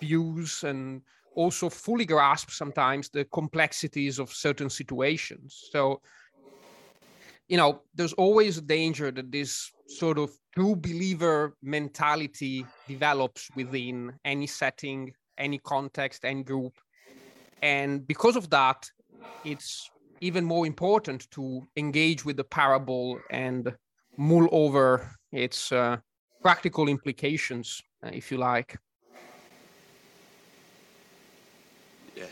views 0.00 0.64
and 0.64 1.02
also 1.34 1.68
fully 1.68 2.04
grasp 2.04 2.50
sometimes 2.50 3.08
the 3.08 3.24
complexities 3.26 4.18
of 4.18 4.32
certain 4.32 4.70
situations. 4.70 5.68
So, 5.70 6.00
you 7.48 7.56
know, 7.56 7.82
there's 7.94 8.12
always 8.14 8.58
a 8.58 8.62
danger 8.62 9.10
that 9.10 9.30
this 9.30 9.70
sort 9.86 10.18
of 10.18 10.30
true 10.54 10.76
believer 10.76 11.56
mentality 11.62 12.64
develops 12.88 13.50
within 13.54 14.12
any 14.24 14.46
setting, 14.46 15.12
any 15.38 15.58
context, 15.58 16.24
any 16.24 16.42
group. 16.42 16.72
And 17.60 18.06
because 18.06 18.36
of 18.36 18.50
that, 18.50 18.90
it's 19.44 19.90
even 20.20 20.44
more 20.44 20.66
important 20.66 21.30
to 21.32 21.66
engage 21.76 22.24
with 22.24 22.36
the 22.36 22.44
parable 22.44 23.18
and 23.30 23.72
mull 24.16 24.48
over 24.52 25.10
its 25.32 25.72
uh, 25.72 25.96
practical 26.42 26.88
implications, 26.88 27.80
uh, 28.04 28.10
if 28.12 28.30
you 28.30 28.38
like. 28.38 28.78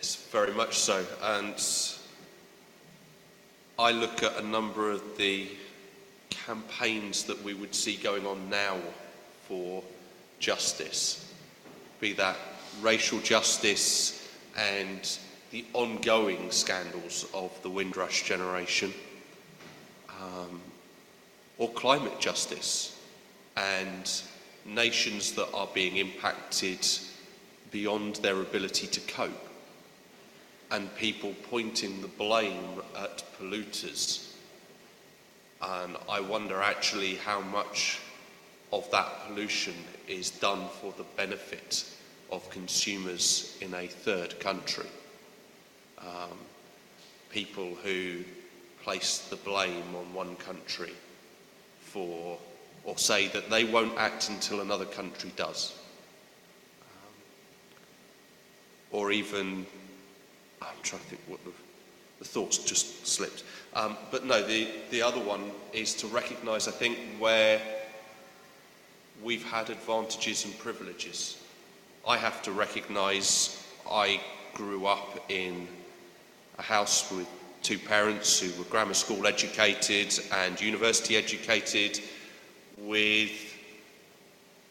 Yes, 0.01 0.17
very 0.31 0.55
much 0.55 0.79
so. 0.79 1.05
And 1.23 1.63
I 3.79 3.91
look 3.91 4.23
at 4.23 4.35
a 4.39 4.47
number 4.47 4.91
of 4.91 5.19
the 5.19 5.47
campaigns 6.31 7.25
that 7.25 7.45
we 7.45 7.53
would 7.53 7.75
see 7.75 7.97
going 7.97 8.27
on 8.27 8.49
now 8.49 8.79
for 9.47 9.85
justice, 10.39 11.31
be 12.01 12.15
that 12.15 12.39
racial 12.81 13.19
justice 13.19 14.27
and 14.57 15.19
the 15.51 15.67
ongoing 15.75 16.51
scandals 16.51 17.27
of 17.35 17.53
the 17.63 17.69
Windrush 17.69 18.23
generation, 18.23 18.95
um, 20.19 20.63
or 21.59 21.69
climate 21.73 22.19
justice 22.19 22.99
and 23.59 24.23
nations 24.65 25.33
that 25.33 25.53
are 25.53 25.69
being 25.75 25.99
impacted 25.99 26.89
beyond 27.71 28.17
their 28.17 28.41
ability 28.41 28.87
to 28.87 29.01
cope, 29.01 29.49
and 30.71 30.95
people 30.97 31.35
pointing 31.51 32.01
the 32.01 32.09
blame 32.09 32.83
at 32.97 33.25
polluters 33.39 34.31
and 35.62 35.97
I 36.09 36.21
wonder 36.21 36.62
actually 36.62 37.16
how 37.16 37.41
much 37.41 37.99
of 38.73 38.91
that 38.93 39.27
pollution 39.27 39.75
is 40.09 40.31
done 40.31 40.68
for 40.81 40.95
the 40.97 41.05
benefit 41.16 41.85
of 42.31 42.49
consumers 42.51 43.59
in 43.61 43.75
a 43.75 43.87
third 43.87 44.41
country. 44.41 44.87
Um, 45.99 46.39
people 47.31 47.75
who 47.83 48.21
place 48.83 49.18
the 49.29 49.37
blame 49.37 49.95
on 49.95 50.14
one 50.14 50.37
country 50.37 50.93
for, 51.81 52.39
or 52.85 52.97
say 52.97 53.29
that 53.29 53.51
they 53.51 53.64
won't 53.64 53.99
act 53.99 54.31
until 54.31 54.61
another 54.61 54.87
country 54.87 55.33
does. 55.37 55.77
Um, 56.83 57.12
or 58.93 59.12
even, 59.12 59.66
I'm 60.63 60.69
trying 60.83 61.03
to 61.03 61.09
think 61.09 61.21
what 61.27 61.45
the 61.45 61.53
the 62.21 62.27
thoughts 62.27 62.59
just 62.59 63.07
slipped. 63.07 63.43
Um, 63.75 63.97
but 64.11 64.25
no, 64.25 64.47
the, 64.47 64.69
the 64.91 65.03
other 65.03 65.21
one 65.21 65.51
is 65.73 65.95
to 65.95 66.07
recognise, 66.07 66.69
I 66.69 66.71
think, 66.71 66.99
where 67.19 67.61
we've 69.25 69.45
had 69.45 69.71
advantages 69.71 70.45
and 70.45 70.57
privileges. 70.59 71.43
I 72.07 72.19
have 72.19 72.43
to 72.43 72.53
recognise 72.53 73.67
I 73.91 74.21
grew 74.55 74.87
up 74.87 75.25
in 75.31 75.67
a 76.59 76.63
house 76.63 77.11
with 77.11 77.27
two 77.63 77.79
parents 77.79 78.39
who 78.39 78.57
were 78.59 78.69
grammar 78.69 78.95
school 78.95 79.27
educated 79.27 80.19
and 80.33 80.61
university 80.61 81.17
educated 81.17 82.01
with 82.79 83.50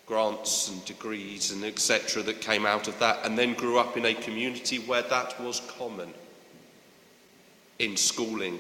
grants 0.10 0.70
and 0.70 0.84
degrees 0.84 1.52
and 1.52 1.64
etc 1.64 2.22
that 2.22 2.42
came 2.42 2.66
out 2.66 2.88
of 2.90 3.00
that 3.00 3.24
and 3.24 3.38
then 3.38 3.54
grew 3.54 3.78
up 3.78 3.96
in 3.96 4.06
a 4.06 4.14
community 4.16 4.80
where 4.80 5.04
that 5.04 5.40
was 5.40 5.62
common 5.78 6.12
in 7.78 7.96
schooling 7.96 8.60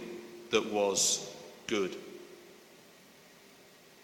that 0.49 0.65
was 0.71 1.35
good. 1.67 1.95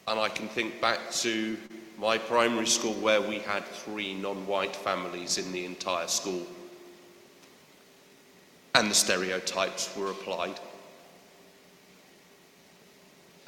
And 0.08 0.20
I 0.20 0.30
can 0.30 0.48
think 0.48 0.80
back 0.80 1.12
to 1.22 1.58
my 1.98 2.18
primary 2.18 2.68
school 2.68 2.94
where 2.94 3.22
we 3.22 3.40
had 3.40 3.66
three 3.66 4.14
non 4.14 4.46
white 4.46 4.76
families 4.76 5.38
in 5.38 5.52
the 5.52 5.66
entire 5.66 6.08
school. 6.08 6.46
And 8.76 8.92
the 8.92 8.96
stereotypes 8.96 9.96
were 9.96 10.12
applied. 10.12 10.60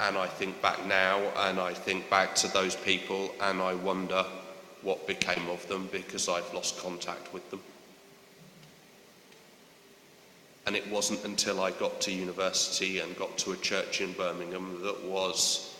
And 0.00 0.16
I 0.16 0.26
think 0.26 0.60
back 0.62 0.86
now 0.86 1.18
and 1.36 1.58
I 1.58 1.74
think 1.74 2.08
back 2.08 2.34
to 2.36 2.48
those 2.48 2.76
people 2.76 3.34
and 3.40 3.60
I 3.60 3.74
wonder 3.74 4.24
what 4.82 5.06
became 5.06 5.48
of 5.48 5.66
them 5.68 5.88
because 5.90 6.28
I've 6.28 6.52
lost 6.54 6.78
contact 6.78 7.32
with 7.34 7.50
them. 7.50 7.60
And 10.66 10.76
it 10.76 10.86
wasn't 10.88 11.24
until 11.24 11.60
I 11.62 11.72
got 11.72 12.00
to 12.02 12.12
university 12.12 13.00
and 13.00 13.16
got 13.16 13.36
to 13.38 13.52
a 13.52 13.56
church 13.56 14.00
in 14.00 14.12
Birmingham 14.12 14.82
that 14.82 15.02
was 15.04 15.76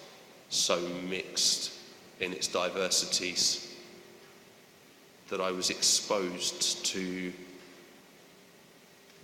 so 0.48 0.80
mixed 1.08 1.72
in 2.20 2.32
its 2.32 2.48
diversities 2.48 3.76
that 5.28 5.40
I 5.40 5.50
was 5.50 5.70
exposed 5.70 6.84
to 6.86 7.32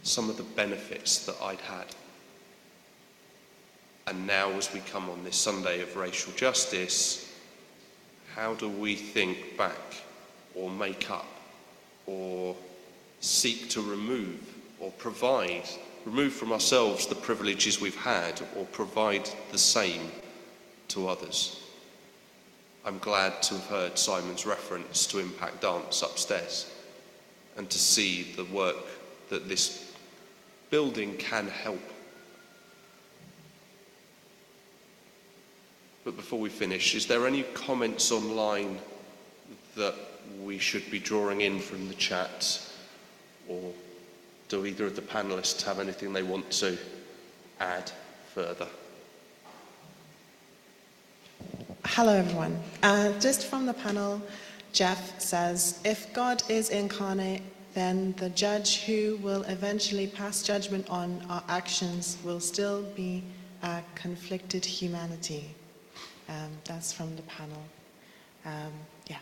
some 0.03 0.28
of 0.28 0.36
the 0.36 0.42
benefits 0.42 1.24
that 1.24 1.36
I'd 1.42 1.61
had. 1.62 1.86
And 4.07 4.26
now, 4.26 4.50
as 4.52 4.72
we 4.72 4.80
come 4.80 5.09
on 5.09 5.24
this 5.24 5.36
Sunday 5.36 5.80
of 5.80 5.96
racial 5.96 6.32
justice, 6.34 7.32
how 8.34 8.55
do 8.55 8.68
we 8.68 8.96
think 8.96 9.57
back 9.57 10.02
or 10.55 10.70
make 10.70 11.11
up 11.11 11.26
or 12.07 12.55
seek 13.20 13.70
to 13.70 13.80
remove 13.80 14.40
or 14.78 14.90
provide, 14.92 15.64
remove 16.05 16.32
from 16.32 16.52
ourselves 16.52 17.07
the 17.07 17.14
privileges 17.14 17.80
we've 17.80 17.96
had, 17.96 18.40
or 18.57 18.66
provide 18.66 19.28
the 19.50 19.59
same 19.59 20.11
to 20.88 21.09
others. 21.09 21.61
I'm 22.84 22.98
glad 22.98 23.40
to 23.44 23.55
have 23.55 23.66
heard 23.66 23.98
Simon's 23.98 24.44
reference 24.44 25.07
to 25.07 25.20
Impact 25.20 25.62
Dance 25.62 26.02
upstairs 26.02 26.70
and 27.57 27.70
to 27.70 27.78
see 27.78 28.34
the 28.36 28.44
work 28.44 28.76
that 29.30 29.48
this 29.48 29.94
building 30.68 31.16
can 31.16 31.48
help. 31.48 31.80
But 36.05 36.16
before 36.16 36.38
we 36.38 36.50
finish, 36.50 36.94
is 36.94 37.07
there 37.07 37.26
any 37.26 37.44
comments 37.55 38.12
online 38.12 38.78
that 39.74 39.94
we 40.42 40.59
should 40.59 40.90
be 40.90 40.98
drawing 40.98 41.40
in 41.40 41.59
from 41.59 41.88
the 41.88 41.94
chat 41.94 42.61
or 43.48 43.72
do 44.48 44.66
either 44.66 44.84
of 44.84 44.96
the 44.96 45.02
panelists 45.02 45.62
have 45.62 45.80
anything 45.80 46.12
they 46.12 46.22
want 46.22 46.50
to 46.50 46.76
add 47.59 47.90
further? 48.34 48.68
Hello, 51.86 52.14
everyone. 52.14 52.61
Uh, 52.82 53.18
just 53.18 53.46
from 53.46 53.64
the 53.64 53.74
panel, 53.74 54.20
Jeff 54.72 55.18
says 55.20 55.80
if 55.84 56.12
God 56.12 56.42
is 56.50 56.68
incarnate, 56.68 57.42
then 57.72 58.12
the 58.18 58.28
judge 58.30 58.82
who 58.82 59.16
will 59.22 59.42
eventually 59.44 60.07
pass 60.07 60.42
judgment 60.42 60.88
on 60.90 61.24
our 61.30 61.42
actions 61.48 62.18
will 62.24 62.40
still 62.40 62.82
be 62.94 63.24
a 63.62 63.82
conflicted 63.94 64.64
humanity. 64.64 65.55
Um, 66.29 66.51
that's 66.64 66.93
from 66.93 67.16
the 67.16 67.22
panel. 67.22 67.62
Um, 68.45 68.72
yeah. 69.09 69.18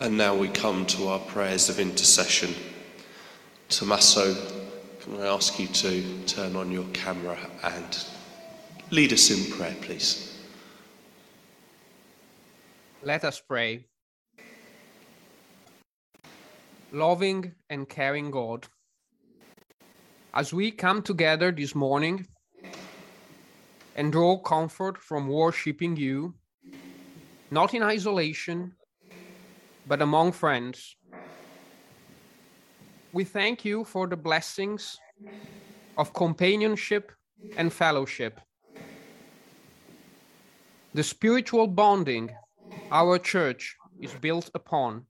And 0.00 0.16
now 0.16 0.34
we 0.34 0.48
come 0.48 0.86
to 0.86 1.08
our 1.08 1.18
prayers 1.18 1.68
of 1.68 1.80
intercession. 1.80 2.54
Tommaso, 3.68 4.34
can 5.00 5.20
I 5.20 5.26
ask 5.26 5.58
you 5.58 5.66
to 5.66 6.24
turn 6.26 6.54
on 6.56 6.70
your 6.70 6.86
camera 6.92 7.38
and 7.62 8.04
lead 8.90 9.12
us 9.12 9.30
in 9.30 9.50
prayer, 9.56 9.74
please? 9.80 10.38
Let 13.02 13.24
us 13.24 13.40
pray. 13.40 13.86
Loving 16.92 17.54
and 17.68 17.88
caring 17.88 18.30
God, 18.30 18.66
as 20.32 20.54
we 20.54 20.70
come 20.70 21.02
together 21.02 21.50
this 21.50 21.74
morning 21.74 22.26
and 23.98 24.12
draw 24.12 24.38
comfort 24.38 24.96
from 24.96 25.26
worshiping 25.26 25.96
you, 25.96 26.32
not 27.50 27.74
in 27.74 27.82
isolation, 27.82 28.72
but 29.88 30.00
among 30.00 30.30
friends, 30.30 30.96
we 33.12 33.24
thank 33.24 33.64
you 33.64 33.82
for 33.82 34.06
the 34.06 34.16
blessings 34.16 34.96
of 35.96 36.14
companionship 36.14 37.10
and 37.56 37.72
fellowship, 37.72 38.40
the 40.94 41.02
spiritual 41.02 41.66
bonding 41.66 42.30
our 42.92 43.18
church 43.18 43.76
is 44.00 44.14
built 44.14 44.48
upon, 44.54 45.04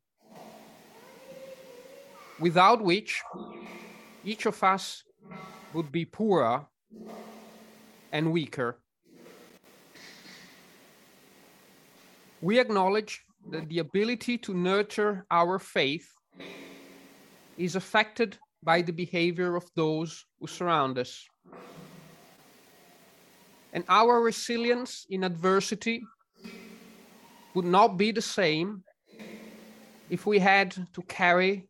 without 2.41 2.83
which 2.83 3.21
each 4.25 4.47
of 4.47 4.65
us 4.65 5.05
would 5.75 5.93
be 5.93 6.07
poorer 6.07 6.67
and 8.13 8.33
weaker. 8.33 8.79
We 12.41 12.59
acknowledge 12.61 13.25
that 13.51 13.69
the 13.69 13.81
ability 13.81 14.39
to 14.39 14.55
nurture 14.55 15.27
our 15.31 15.59
faith 15.59 16.09
is 17.57 17.75
affected 17.77 18.39
by 18.63 18.83
the 18.83 18.93
behavior 18.93 19.57
of 19.57 19.65
those 19.75 20.25
who 20.41 20.47
surround 20.47 20.99
us. 20.99 21.27
And 23.73 23.85
our 23.89 24.21
resilience 24.21 25.07
in 25.11 25.25
adversity 25.25 26.03
would 27.55 27.65
not 27.65 27.97
be 27.97 28.13
the 28.13 28.23
same 28.23 28.83
if 30.11 30.27
we 30.27 30.39
had 30.39 30.71
to 30.95 31.03
carry 31.03 31.69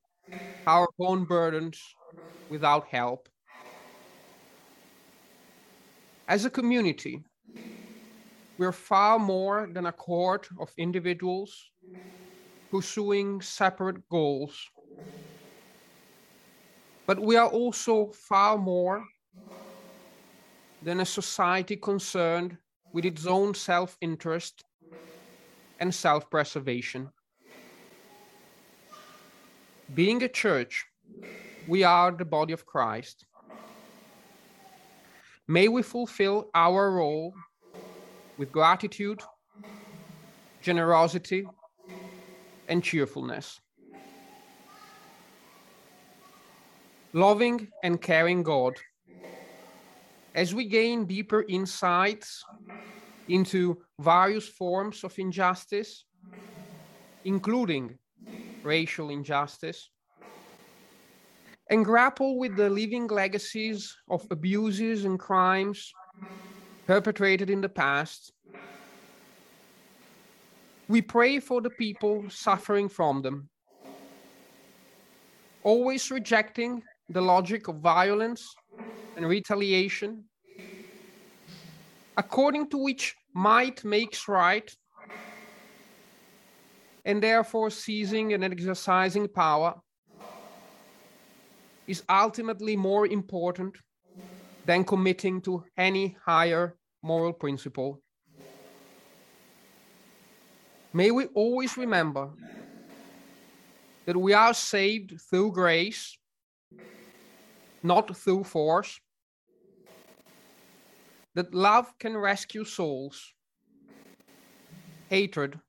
our 0.66 0.88
own 1.00 1.24
burdens 1.24 1.80
without 2.48 2.86
help. 2.88 3.28
As 6.28 6.44
a 6.44 6.50
community, 6.50 7.24
we're 8.58 8.72
far 8.72 9.18
more 9.18 9.66
than 9.72 9.86
a 9.86 9.92
cohort 9.92 10.46
of 10.60 10.70
individuals 10.76 11.70
pursuing 12.70 13.40
separate 13.40 14.06
goals. 14.10 14.68
But 17.06 17.18
we 17.18 17.36
are 17.36 17.48
also 17.48 18.12
far 18.12 18.58
more 18.58 19.04
than 20.82 21.00
a 21.00 21.06
society 21.06 21.76
concerned 21.76 22.58
with 22.92 23.04
its 23.06 23.26
own 23.26 23.54
self 23.54 23.96
interest 24.00 24.64
and 25.78 25.94
self 25.94 26.30
preservation. 26.30 27.10
Being 29.94 30.22
a 30.22 30.28
church, 30.28 30.84
we 31.66 31.84
are 31.84 32.12
the 32.12 32.24
body 32.26 32.52
of 32.52 32.66
Christ. 32.66 33.24
May 35.50 35.68
we 35.68 35.82
fulfill 35.82 36.50
our 36.54 36.90
role 36.90 37.32
with 38.36 38.52
gratitude, 38.52 39.22
generosity, 40.62 41.46
and 42.68 42.84
cheerfulness. 42.84 43.58
Loving 47.14 47.68
and 47.82 47.98
caring 47.98 48.42
God, 48.42 48.74
as 50.34 50.54
we 50.54 50.66
gain 50.66 51.06
deeper 51.06 51.46
insights 51.48 52.44
into 53.28 53.78
various 53.98 54.46
forms 54.46 55.02
of 55.02 55.18
injustice, 55.18 56.04
including 57.24 57.98
racial 58.62 59.08
injustice, 59.08 59.88
and 61.70 61.84
grapple 61.84 62.38
with 62.38 62.56
the 62.56 62.70
living 62.70 63.06
legacies 63.08 63.94
of 64.08 64.26
abuses 64.30 65.04
and 65.04 65.18
crimes 65.18 65.92
perpetrated 66.86 67.50
in 67.50 67.60
the 67.60 67.68
past. 67.68 68.32
We 70.88 71.02
pray 71.02 71.38
for 71.38 71.60
the 71.60 71.70
people 71.70 72.24
suffering 72.30 72.88
from 72.88 73.20
them, 73.20 73.50
always 75.62 76.10
rejecting 76.10 76.82
the 77.10 77.20
logic 77.20 77.68
of 77.68 77.76
violence 77.80 78.54
and 79.16 79.28
retaliation, 79.28 80.24
according 82.16 82.70
to 82.70 82.78
which 82.78 83.14
might 83.34 83.84
makes 83.84 84.26
right, 84.28 84.74
and 87.04 87.22
therefore 87.22 87.70
seizing 87.70 88.32
and 88.32 88.42
exercising 88.42 89.28
power 89.28 89.74
is 91.88 92.04
ultimately 92.08 92.76
more 92.76 93.06
important 93.06 93.76
than 94.66 94.84
committing 94.84 95.40
to 95.40 95.64
any 95.76 96.16
higher 96.24 96.76
moral 97.02 97.32
principle. 97.32 98.02
May 100.92 101.10
we 101.10 101.26
always 101.34 101.76
remember 101.76 102.30
that 104.06 104.16
we 104.16 104.34
are 104.34 104.54
saved 104.54 105.20
through 105.30 105.52
grace, 105.52 106.16
not 107.82 108.16
through 108.16 108.44
force, 108.44 109.00
that 111.34 111.54
love 111.54 111.92
can 111.98 112.16
rescue 112.16 112.64
souls, 112.64 113.32
hatred 115.08 115.60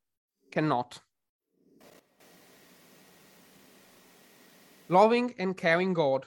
cannot. 0.51 0.99
Loving 4.89 5.35
and 5.37 5.55
caring 5.55 5.93
God 5.93 6.25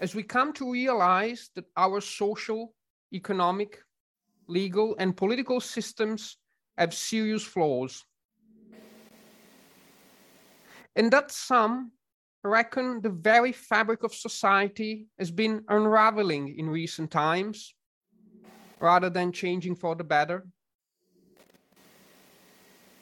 as 0.00 0.14
we 0.14 0.22
come 0.22 0.52
to 0.52 0.70
realize 0.70 1.50
that 1.56 1.64
our 1.76 2.00
social, 2.00 2.74
economic, 3.12 3.78
legal, 4.46 4.94
and 4.98 5.16
political 5.16 5.60
systems 5.60 6.36
have 6.76 6.94
serious 6.94 7.42
flaws, 7.42 8.04
and 10.94 11.10
that 11.10 11.32
some 11.32 11.90
reckon 12.44 13.00
the 13.00 13.10
very 13.10 13.50
fabric 13.50 14.04
of 14.04 14.14
society 14.14 15.08
has 15.18 15.32
been 15.32 15.64
unraveling 15.68 16.54
in 16.56 16.70
recent 16.70 17.10
times 17.10 17.74
rather 18.80 19.10
than 19.10 19.32
changing 19.32 19.74
for 19.74 19.96
the 19.96 20.04
better. 20.04 20.46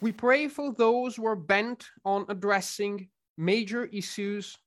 We 0.01 0.11
pray 0.11 0.47
for 0.47 0.73
those 0.73 1.15
who 1.15 1.27
are 1.27 1.35
bent 1.35 1.85
on 2.03 2.25
addressing 2.29 3.09
major 3.37 3.85
issues 3.85 4.57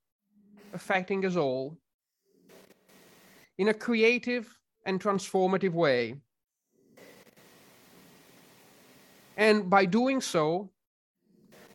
affecting 0.73 1.27
us 1.27 1.37
all 1.37 1.77
in 3.59 3.69
a 3.69 3.75
creative 3.75 4.49
and 4.87 5.01
transformative 5.01 5.73
way. 5.73 6.15
And 9.37 9.69
by 9.69 9.85
doing 9.85 10.21
so, 10.21 10.71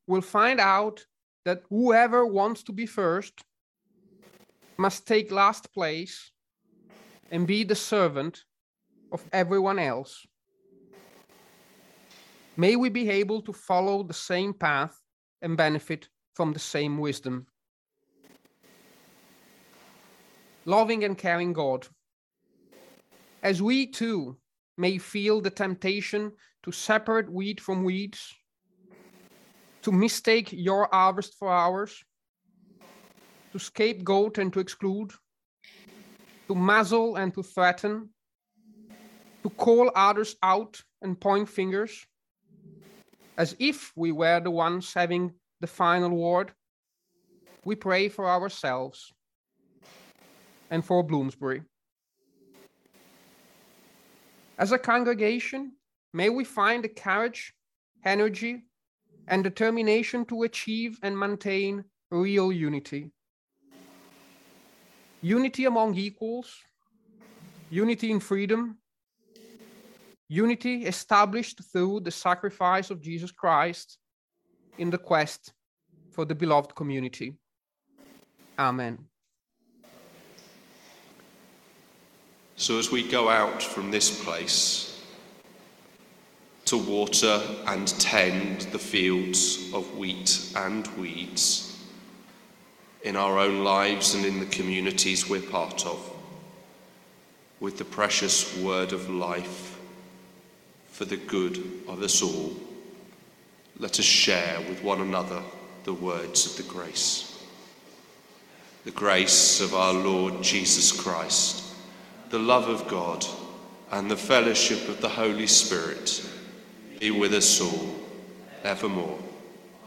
we'll 0.07 0.21
find 0.21 0.59
out 0.59 1.05
that 1.45 1.61
whoever 1.69 2.25
wants 2.25 2.63
to 2.63 2.71
be 2.71 2.85
first 2.85 3.43
must 4.77 5.07
take 5.07 5.31
last 5.31 5.73
place 5.73 6.31
and 7.31 7.47
be 7.47 7.63
the 7.63 7.75
servant 7.75 8.43
of 9.11 9.23
everyone 9.31 9.79
else. 9.79 10.25
May 12.57 12.75
we 12.75 12.89
be 12.89 13.09
able 13.09 13.41
to 13.41 13.53
follow 13.53 14.03
the 14.03 14.13
same 14.13 14.53
path 14.53 14.99
and 15.41 15.57
benefit 15.57 16.07
from 16.35 16.53
the 16.53 16.59
same 16.59 16.99
wisdom. 16.99 17.47
loving 20.65 21.03
and 21.03 21.17
caring 21.17 21.53
God. 21.53 21.87
As 23.41 23.61
we 23.61 23.87
too 23.87 24.37
may 24.77 24.97
feel 24.97 25.39
the 25.39 25.49
temptation 25.49 26.31
to 26.63 26.71
separate 26.71 27.29
wheat 27.29 27.61
from 27.61 27.83
weeds, 27.83 28.33
to 29.83 29.91
mistake 29.91 30.51
your 30.51 30.89
harvest 30.91 31.35
for 31.37 31.49
ours, 31.49 32.03
to 33.51 33.59
scapegoat 33.59 34.39
and 34.39 34.51
to 34.51 34.59
exclude, 34.59 35.11
to 36.47 36.55
muzzle 36.55 37.15
and 37.15 37.33
to 37.35 37.43
threaten, 37.43 38.09
to 39.43 39.49
call 39.51 39.91
others 39.95 40.35
out 40.41 40.81
and 41.03 41.21
point 41.21 41.47
fingers, 41.47 42.05
as 43.37 43.55
if 43.59 43.93
we 43.95 44.11
were 44.11 44.39
the 44.39 44.49
ones 44.49 44.91
having 44.93 45.31
the 45.61 45.67
final 45.67 46.09
word, 46.09 46.51
we 47.63 47.75
pray 47.75 48.09
for 48.09 48.29
ourselves 48.29 49.11
and 50.69 50.83
for 50.83 51.03
Bloomsbury. 51.03 51.63
As 54.57 54.71
a 54.71 54.77
congregation, 54.77 55.73
may 56.13 56.29
we 56.29 56.43
find 56.43 56.83
the 56.83 56.89
courage, 56.89 57.53
energy, 58.05 58.63
and 59.27 59.43
determination 59.43 60.25
to 60.25 60.43
achieve 60.43 60.99
and 61.01 61.17
maintain 61.17 61.83
real 62.11 62.51
unity. 62.51 63.11
Unity 65.21 65.65
among 65.65 65.95
equals, 65.95 66.55
unity 67.69 68.11
in 68.11 68.19
freedom, 68.19 68.77
unity 70.29 70.85
established 70.85 71.61
through 71.71 71.99
the 72.01 72.11
sacrifice 72.11 72.91
of 72.91 73.01
Jesus 73.01 73.31
Christ 73.31 73.97
in 74.77 74.89
the 74.89 74.97
quest 74.97 75.53
for 76.11 76.25
the 76.25 76.35
beloved 76.35 76.75
community. 76.75 77.35
Amen. 78.57 78.97
So, 82.57 82.79
as 82.79 82.89
we 82.89 83.07
go 83.07 83.27
out 83.27 83.61
from 83.61 83.91
this 83.91 84.23
place 84.23 85.03
to 86.65 86.77
water 86.77 87.41
and 87.67 87.87
tend 87.99 88.61
the 88.71 88.79
fields 88.79 89.73
of 89.73 89.97
wheat 89.97 90.53
and 90.55 90.87
weeds 90.97 91.83
in 93.03 93.15
our 93.15 93.37
own 93.37 93.63
lives 93.63 94.15
and 94.15 94.25
in 94.25 94.39
the 94.39 94.45
communities 94.47 95.29
we're 95.29 95.41
part 95.41 95.85
of, 95.85 95.99
with 97.59 97.77
the 97.77 97.85
precious 97.85 98.57
word 98.57 98.93
of 98.93 99.09
life 99.09 99.77
for 100.87 101.05
the 101.05 101.17
good 101.17 101.57
of 101.87 102.01
us 102.01 102.21
all, 102.21 102.53
let 103.77 103.99
us 103.99 104.05
share 104.05 104.59
with 104.69 104.83
one 104.83 105.01
another 105.01 105.41
the 105.83 105.93
words 105.93 106.45
of 106.45 106.57
the 106.57 106.71
grace. 106.73 107.43
The 108.85 108.91
grace 108.91 109.61
of 109.61 109.73
our 109.73 109.93
Lord 109.93 110.43
Jesus 110.43 110.91
Christ 110.91 111.65
the 112.29 112.39
love 112.39 112.67
of 112.67 112.87
God, 112.87 113.25
and 113.91 114.09
the 114.09 114.17
fellowship 114.17 114.89
of 114.89 114.99
the 114.99 115.09
Holy 115.09 115.47
Spirit 115.47 116.27
be 116.99 117.11
with 117.11 117.33
us 117.33 117.61
all 117.61 117.95
evermore. 118.63 119.19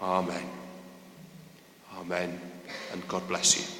Amen. 0.00 0.48
Amen. 1.96 2.40
And 2.92 3.06
God 3.08 3.26
bless 3.28 3.58
you. 3.58 3.77